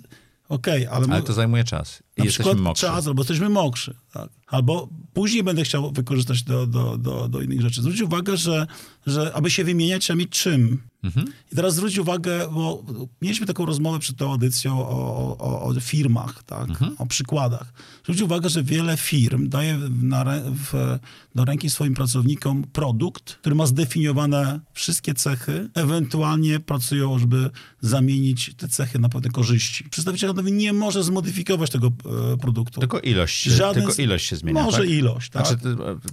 Okej, 0.48 0.87
ale, 0.87 0.96
Mhm. 0.96 1.11
Ale 1.11 1.20
mo- 1.20 1.26
to 1.26 1.33
zajmuje 1.33 1.64
czas. 1.64 2.02
Na 2.18 2.25
jesteśmy 2.25 2.44
przykład 2.44 2.64
mokrzy. 2.64 2.87
czas, 2.87 3.07
albo 3.07 3.20
jesteśmy 3.20 3.48
mokrzy, 3.48 3.94
tak? 4.12 4.29
Albo 4.46 4.88
później 5.12 5.42
będę 5.42 5.64
chciał 5.64 5.92
wykorzystać 5.92 6.42
do, 6.42 6.66
do, 6.66 6.98
do, 6.98 7.29
do 7.29 7.40
innych 7.40 7.61
rzeczy. 7.61 7.83
Zwróć 7.83 8.01
uwagę, 8.01 8.37
że, 8.37 8.66
że 9.07 9.33
aby 9.35 9.51
się 9.51 9.64
wymieniać, 9.64 10.03
trzeba 10.03 10.16
mieć 10.16 10.31
czym. 10.31 10.83
Mhm. 11.03 11.27
I 11.53 11.57
teraz 11.57 11.75
zwróć 11.75 11.98
uwagę, 11.98 12.48
bo 12.53 12.85
mieliśmy 13.22 13.46
taką 13.46 13.66
rozmowę 13.66 13.98
przed 13.98 14.16
tą 14.16 14.31
audycją 14.31 14.88
o, 14.88 15.38
o, 15.38 15.62
o 15.62 15.81
firmach, 15.81 16.42
tak? 16.42 16.68
Mhm. 16.68 16.94
o 16.98 17.07
przykładach. 17.07 17.72
Zwróć 18.03 18.20
uwagę, 18.20 18.48
że 18.48 18.62
wiele 18.62 18.96
firm 18.96 19.48
daje 19.48 19.79
na, 20.03 20.25
w, 20.44 20.98
do 21.35 21.44
ręki 21.44 21.70
swoim 21.70 21.94
pracownikom 21.94 22.64
produkt, 22.72 23.35
który 23.35 23.55
ma 23.55 23.66
zdefiniowane 23.66 24.61
wszystkie 24.72 25.14
cechy, 25.14 25.70
ewentualnie 25.75 26.61
pracują, 26.61 27.18
żeby 27.18 27.51
zamienić 27.81 28.55
te 28.57 28.68
cechy 28.68 28.98
na 28.98 29.09
pewne 29.09 29.31
korzyści. 29.31 29.85
Przedstawiciel 29.85 30.29
handlowy 30.29 30.53
nie 30.53 30.72
może 30.72 31.05
zmodyfikować 31.05 31.70
tego 31.70 31.92
produktu. 32.40 32.80
Tylko 32.80 33.00
ilość, 33.00 33.42
Żaden 33.44 33.74
tylko 33.74 33.92
z- 33.92 33.98
ilość 33.98 34.26
się 34.28 34.36
zmienia, 34.36 34.62
Może 34.62 34.78
tak? 34.78 34.88
ilość, 34.90 35.30
tak? 35.30 35.46
Znaczy, 35.46 35.62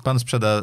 pan 0.03 0.19
sprzeda 0.19 0.61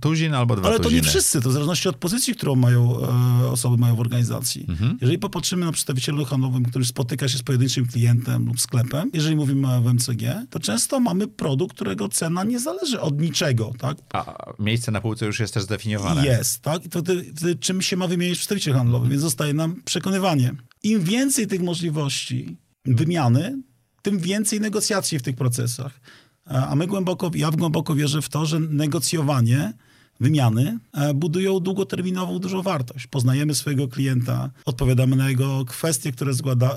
tuzin 0.00 0.34
albo 0.34 0.56
dwa 0.56 0.68
Ale 0.68 0.76
to 0.76 0.82
tuziny. 0.84 1.02
nie 1.02 1.08
wszyscy, 1.08 1.40
to 1.40 1.48
w 1.48 1.52
zależności 1.52 1.88
od 1.88 1.96
pozycji, 1.96 2.34
którą 2.34 2.54
mają 2.56 2.96
e, 3.42 3.48
osoby 3.50 3.76
mają 3.76 3.94
w 3.96 4.00
organizacji. 4.00 4.66
Mhm. 4.68 4.98
Jeżeli 5.00 5.18
popatrzymy 5.18 5.66
na 5.66 5.72
przedstawiciela 5.72 6.24
handlowym, 6.24 6.64
który 6.64 6.84
spotyka 6.84 7.28
się 7.28 7.38
z 7.38 7.42
pojedynczym 7.42 7.86
klientem 7.86 8.46
lub 8.46 8.60
sklepem, 8.60 9.10
jeżeli 9.14 9.36
mówimy 9.36 9.68
o 9.68 9.80
MCG, 9.94 10.46
to 10.50 10.60
często 10.60 11.00
mamy 11.00 11.28
produkt, 11.28 11.74
którego 11.74 12.08
cena 12.08 12.44
nie 12.44 12.60
zależy 12.60 13.00
od 13.00 13.20
niczego, 13.20 13.72
tak? 13.78 13.96
A 14.12 14.34
miejsce 14.58 14.92
na 14.92 15.00
półce 15.00 15.26
już 15.26 15.40
jest 15.40 15.54
też 15.54 15.62
zdefiniowane. 15.62 16.26
Jest, 16.26 16.60
tak? 16.60 16.86
I 16.86 16.88
to 16.88 17.00
wtedy, 17.00 17.32
wtedy 17.36 17.56
czym 17.56 17.82
się 17.82 17.96
ma 17.96 18.06
wymienić 18.06 18.36
przedstawiciel 18.38 18.74
handlowy? 18.74 19.08
Więc 19.08 19.22
zostaje 19.22 19.54
nam 19.54 19.82
przekonywanie. 19.84 20.52
Im 20.82 21.00
więcej 21.00 21.46
tych 21.46 21.62
możliwości 21.62 22.56
wymiany, 22.84 23.62
tym 24.02 24.18
więcej 24.18 24.60
negocjacji 24.60 25.18
w 25.18 25.22
tych 25.22 25.36
procesach. 25.36 26.00
A 26.44 26.74
my 26.74 26.86
głęboko, 26.86 27.30
ja 27.34 27.50
głęboko 27.50 27.94
wierzę 27.94 28.22
w 28.22 28.28
to, 28.28 28.46
że 28.46 28.60
negocjowanie, 28.60 29.72
wymiany 30.22 30.78
e, 30.94 31.14
budują 31.14 31.60
długoterminową 31.60 32.38
dużą 32.38 32.62
wartość. 32.62 33.06
Poznajemy 33.06 33.54
swojego 33.54 33.88
klienta, 33.88 34.50
odpowiadamy 34.64 35.16
na 35.16 35.30
jego 35.30 35.64
kwestie, 35.64 36.12
które 36.12 36.34
zgłada, 36.34 36.76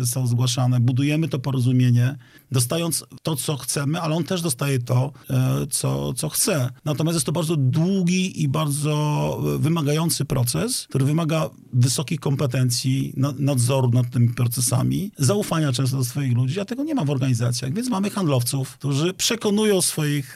e, 0.00 0.06
są 0.06 0.26
zgłaszane, 0.26 0.80
budujemy 0.80 1.28
to 1.28 1.38
porozumienie, 1.38 2.16
dostając 2.52 3.04
to, 3.22 3.36
co 3.36 3.56
chcemy, 3.56 4.00
ale 4.00 4.14
on 4.14 4.24
też 4.24 4.42
dostaje 4.42 4.78
to, 4.78 5.12
e, 5.30 5.66
co, 5.70 6.12
co 6.14 6.28
chce. 6.28 6.70
Natomiast 6.84 7.16
jest 7.16 7.26
to 7.26 7.32
bardzo 7.32 7.56
długi 7.56 8.42
i 8.42 8.48
bardzo 8.48 9.38
wymagający 9.58 10.24
proces, 10.24 10.86
który 10.88 11.04
wymaga 11.04 11.50
wysokich 11.72 12.20
kompetencji, 12.20 13.12
na- 13.16 13.34
nadzoru 13.38 13.90
nad 13.90 14.10
tymi 14.10 14.28
procesami, 14.28 15.12
zaufania 15.18 15.72
często 15.72 15.96
do 15.96 16.04
swoich 16.04 16.34
ludzi, 16.34 16.60
a 16.60 16.64
tego 16.64 16.84
nie 16.84 16.94
ma 16.94 17.04
w 17.04 17.10
organizacjach. 17.10 17.72
Więc 17.72 17.88
mamy 17.88 18.10
handlowców, 18.10 18.72
którzy 18.78 19.14
przekonują 19.14 19.80
swoich 19.82 20.34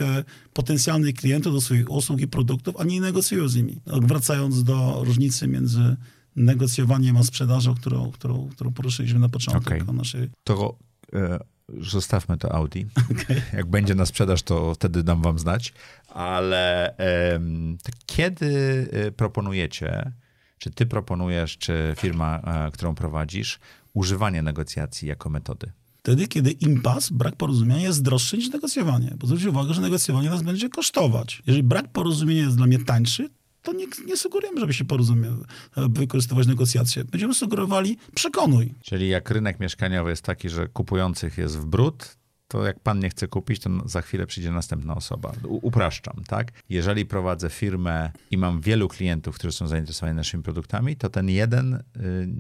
potencjalnych 0.53 1.15
klientów 1.15 1.53
do 1.53 1.61
swoich 1.61 1.91
usług 1.91 2.21
i 2.21 2.29
produktów, 2.29 2.75
a 2.79 2.85
nie 2.85 3.01
negocjują 3.01 3.49
z 3.49 3.57
nimi. 3.57 3.81
Tak, 3.85 4.07
Wracając 4.07 4.65
do 4.65 5.05
różnicy 5.05 5.49
między 5.49 5.97
negocjowaniem 6.37 7.17
a 7.17 7.23
sprzedażą, 7.23 7.75
którą, 7.75 8.11
którą, 8.11 8.49
którą 8.49 8.73
poruszyliśmy 8.73 9.19
na 9.19 9.29
początku 9.29 9.75
Okej. 9.75 9.83
naszej 9.95 10.31
To 10.45 10.77
e, 11.13 11.39
zostawmy 11.81 12.39
to 12.39 12.55
Audi. 12.55 12.87
Jak 13.53 13.67
będzie 13.67 13.95
na 13.95 14.07
sprzedaż, 14.07 14.43
to 14.43 14.75
wtedy 14.75 15.03
dam 15.03 15.23
wam 15.23 15.39
znać. 15.39 15.73
Ale 16.09 16.95
to 17.83 17.93
kiedy 18.07 18.89
e, 18.93 19.11
proponujecie, 19.11 20.13
czy 20.59 20.71
ty 20.71 20.87
proponujesz, 20.87 21.59
czy 21.59 21.95
firma, 21.99 22.39
e, 22.39 22.71
którą 22.71 22.95
prowadzisz, 22.95 23.59
używanie 23.95 24.43
negocjacji 24.43 25.09
jako 25.09 25.31
metody? 25.31 25.73
Wtedy, 26.03 26.29
kiedy 26.29 26.51
impas, 26.51 27.11
brak 27.11 27.37
porozumienia 27.37 27.83
jest 27.83 28.03
droższy 28.03 28.37
niż 28.37 28.51
negocjowanie. 28.51 29.15
Bo 29.19 29.27
zwróćcie 29.27 29.51
uwagę, 29.51 29.75
że 29.75 29.81
negocjowanie 29.81 30.31
nas 30.31 30.43
będzie 30.43 30.69
kosztować. 30.69 31.43
Jeżeli 31.47 31.63
brak 31.63 31.93
porozumienia 31.93 32.43
jest 32.43 32.57
dla 32.57 32.67
mnie 32.67 32.79
tańszy, 32.79 33.29
to 33.63 33.73
nie, 33.73 33.87
nie 34.07 34.17
sugerujemy, 34.17 34.61
żeby 34.61 34.73
się 34.73 34.85
porozumieć, 34.85 35.31
wykorzystywać 35.77 36.47
negocjacje. 36.47 37.05
Będziemy 37.05 37.35
sugerowali, 37.35 37.97
przekonuj. 38.15 38.75
Czyli 38.83 39.09
jak 39.09 39.31
rynek 39.31 39.61
mieszkaniowy 39.61 40.11
jest 40.11 40.23
taki, 40.23 40.49
że 40.49 40.69
kupujących 40.69 41.39
jest 41.39 41.59
w 41.59 41.67
brud, 41.67 42.17
to 42.53 42.65
jak 42.67 42.81
pan 42.81 42.99
nie 42.99 43.11
chce 43.11 43.29
kupić, 43.29 43.61
to 43.61 43.71
za 43.89 44.03
chwilę 44.03 44.27
przyjdzie 44.27 44.51
następna 44.51 44.95
osoba. 44.95 45.33
U- 45.45 45.59
Upraszczam, 45.63 46.15
tak? 46.27 46.53
Jeżeli 46.69 47.07
prowadzę 47.07 47.51
firmę 47.51 48.11
i 48.31 48.39
mam 48.39 48.61
wielu 48.61 48.89
klientów, 48.89 49.35
którzy 49.39 49.53
są 49.57 49.69
zainteresowani 49.69 50.17
naszymi 50.17 50.43
produktami, 50.43 50.97
to 50.97 51.09
ten 51.11 51.29
jeden 51.29 51.75
y, 51.75 51.81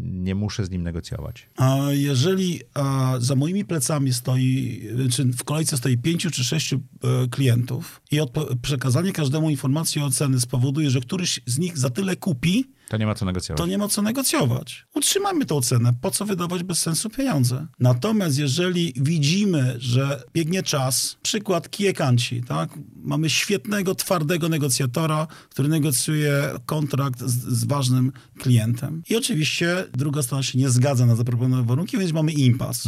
nie 0.03 0.35
muszę 0.35 0.64
z 0.64 0.70
nim 0.70 0.83
negocjować. 0.83 1.48
A 1.57 1.77
jeżeli 1.90 2.61
a, 2.75 3.14
za 3.18 3.35
moimi 3.35 3.64
plecami 3.64 4.12
stoi, 4.12 4.83
czy 5.12 5.25
w 5.25 5.44
kolejce 5.44 5.77
stoi 5.77 5.98
pięciu 5.98 6.31
czy 6.31 6.44
sześciu 6.44 6.77
e, 7.05 7.29
klientów 7.29 8.03
i 8.11 8.20
przekazanie 8.62 9.12
każdemu 9.12 9.51
informacji 9.51 10.03
o 10.03 10.11
ceny 10.11 10.40
spowoduje, 10.40 10.90
że 10.90 11.01
któryś 11.01 11.40
z 11.46 11.59
nich 11.59 11.79
za 11.79 11.90
tyle 11.90 12.16
kupi, 12.16 12.70
To 12.93 12.97
nie 12.97 13.07
ma 13.07 13.15
co 13.15 13.25
negocjować. 13.25 13.59
to 13.59 13.67
nie 13.67 13.79
ma 13.79 13.89
co 13.89 14.03
negocjować. 14.03 14.87
Utrzymajmy 14.95 15.47
tą 15.47 15.61
cenę. 15.61 15.93
Po 16.01 16.11
co 16.11 16.25
wydawać 16.25 16.63
bez 16.63 16.79
sensu 16.79 17.11
pieniądze? 17.11 17.67
Natomiast 17.81 18.39
jeżeli 18.39 18.93
widzimy, 18.97 19.77
że 19.79 20.23
biegnie 20.35 20.63
czas, 20.63 21.17
przykład 21.23 21.71
Kiekanci, 21.71 22.43
tak? 22.43 22.71
Mamy 22.97 23.31
świetnego, 23.31 23.95
twardego 23.95 24.49
negocjatora, 24.49 25.27
który 25.51 25.69
negocjuje 25.69 26.51
kontrakt 26.67 27.21
z, 27.21 27.59
z 27.59 27.65
ważnym 27.65 28.13
klientem. 28.39 29.03
I 29.11 29.17
oczywiście 29.17 29.85
druga 29.93 30.23
strona 30.23 30.43
się 30.43 30.59
nie 30.59 30.71
zgadza 30.71 31.07
na 31.07 31.17
zaproponowane 31.17 31.69
warunki, 31.69 31.99
więc 31.99 32.13
mamy 32.13 32.33
impas. 32.33 32.85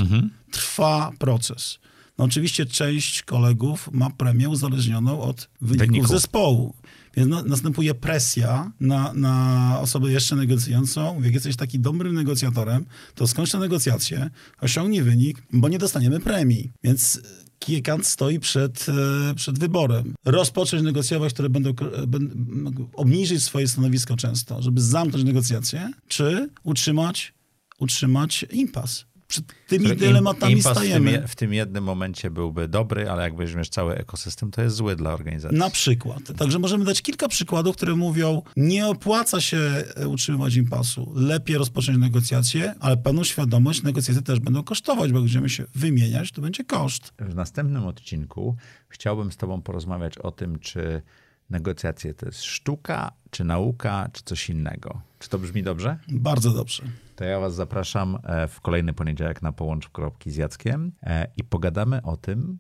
Trwa 0.51 1.11
proces. 1.19 1.79
No 2.19 2.25
oczywiście 2.25 2.67
część 2.67 3.23
kolegów 3.23 3.89
ma 3.93 4.11
premię 4.11 4.49
uzależnioną 4.49 5.21
od 5.21 5.49
wyników, 5.61 5.87
Wyników. 5.87 6.11
zespołu. 6.11 6.75
Więc 7.17 7.29
na, 7.29 7.43
następuje 7.43 7.95
presja 7.95 8.73
na, 8.81 9.13
na 9.13 9.77
osobę 9.81 10.13
jeszcze 10.13 10.37
negocjującą. 10.37 11.23
Jak 11.23 11.35
jesteś 11.35 11.57
taki 11.57 11.79
dobrym 11.79 12.15
negocjatorem, 12.15 12.85
to 13.15 13.27
skończ 13.27 13.51
te 13.51 13.59
negocjacje, 13.59 14.31
osiągnij 14.61 15.03
wynik, 15.03 15.43
bo 15.53 15.69
nie 15.69 15.79
dostaniemy 15.79 16.21
premii. 16.21 16.73
Więc 16.85 17.21
Kiekant 17.59 18.07
stoi 18.07 18.41
przed, 18.41 18.87
e, 19.31 19.35
przed 19.35 19.59
wyborem. 19.59 20.15
Rozpocząć 20.25 20.83
negocjować, 20.83 21.33
które 21.33 21.49
będą, 21.49 21.71
e, 21.71 22.07
będą 22.07 22.89
obniżyć 22.95 23.43
swoje 23.43 23.69
stanowisko 23.69 24.17
często, 24.17 24.63
żeby 24.63 24.81
zamknąć 24.81 25.25
negocjacje, 25.25 25.91
czy 26.09 26.51
utrzymać, 26.63 27.35
utrzymać 27.79 28.47
impas. 28.53 29.05
Przed 29.29 29.45
tymi 29.69 29.89
Im- 29.89 29.97
dylematami 29.97 30.53
impas 30.53 30.73
w 30.73 30.81
tym, 30.81 30.85
stajemy. 30.85 31.29
w 31.29 31.37
tym 31.37 31.53
jednym 31.55 31.85
momencie 31.85 32.31
byłby 32.31 32.69
dobry, 32.69 33.11
ale 33.11 33.23
jak 33.23 33.37
weźmiesz 33.37 33.69
cały 33.69 33.95
ekosystem, 33.95 34.51
to 34.51 34.63
jest 34.63 34.77
zły 34.77 34.97
dla 34.97 35.13
organizacji. 35.15 35.59
Na 35.59 35.71
przykład. 35.71 36.21
Także 36.39 36.59
możemy 36.59 36.85
dać 36.85 37.03
kilka 37.03 37.29
przykładów, 37.29 37.77
które 37.77 37.97
mówią, 37.97 38.43
nie 38.57 38.87
opłaca 38.87 39.41
się 39.41 39.59
e, 39.97 40.09
utrzymywać 40.09 40.55
impasu. 40.55 41.13
Lepiej 41.17 41.59
rozpocząć 41.59 41.99
negocjacje, 41.99 42.75
ale 42.81 42.97
pełną 42.97 43.25
świadomość, 43.25 43.83
negocjacje 43.83 44.23
też 44.23 44.41
będą 44.41 44.63
kosztować, 44.63 45.13
bo 45.13 45.21
będziemy 45.21 45.49
się 45.49 45.65
wymieniać, 45.75 46.33
to 46.33 46.43
będzie 46.43 46.65
koszt. 46.65 47.13
W 47.19 47.35
następnym 47.35 47.87
odcinku 47.87 48.57
chciałbym 48.89 49.33
z 49.33 49.37
Tobą 49.37 49.63
porozmawiać 49.63 50.19
o 50.19 50.31
tym, 50.31 50.59
czy 50.59 51.03
negocjacje 51.51 52.15
to 52.15 52.27
jest 52.27 52.43
sztuka, 52.43 53.13
czy 53.31 53.45
nauka, 53.45 54.09
czy 54.13 54.23
coś 54.25 54.51
innego. 54.51 55.01
Czy 55.19 55.29
to 55.29 55.39
brzmi 55.39 55.63
dobrze? 55.63 55.99
Bardzo 56.09 56.51
dobrze. 56.51 56.83
To 57.17 57.25
ja 57.25 57.41
Was 57.41 57.55
zapraszam 57.55 58.19
e, 58.25 58.49
w 58.49 58.61
kolejny 58.61 58.93
poniedziałek 58.93 59.43
na 59.43 59.53
Połącz 59.53 59.89
Kropki 59.89 60.31
z 60.31 60.37
Jackiem 60.37 60.93
e, 61.03 61.27
i 61.37 61.45
pogadamy 61.45 62.03
o 62.03 62.17
tym, 62.17 62.59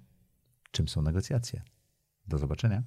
czym 0.70 0.88
są 0.88 1.02
negocjacje. 1.02 1.62
Do 2.26 2.38
zobaczenia. 2.38 2.82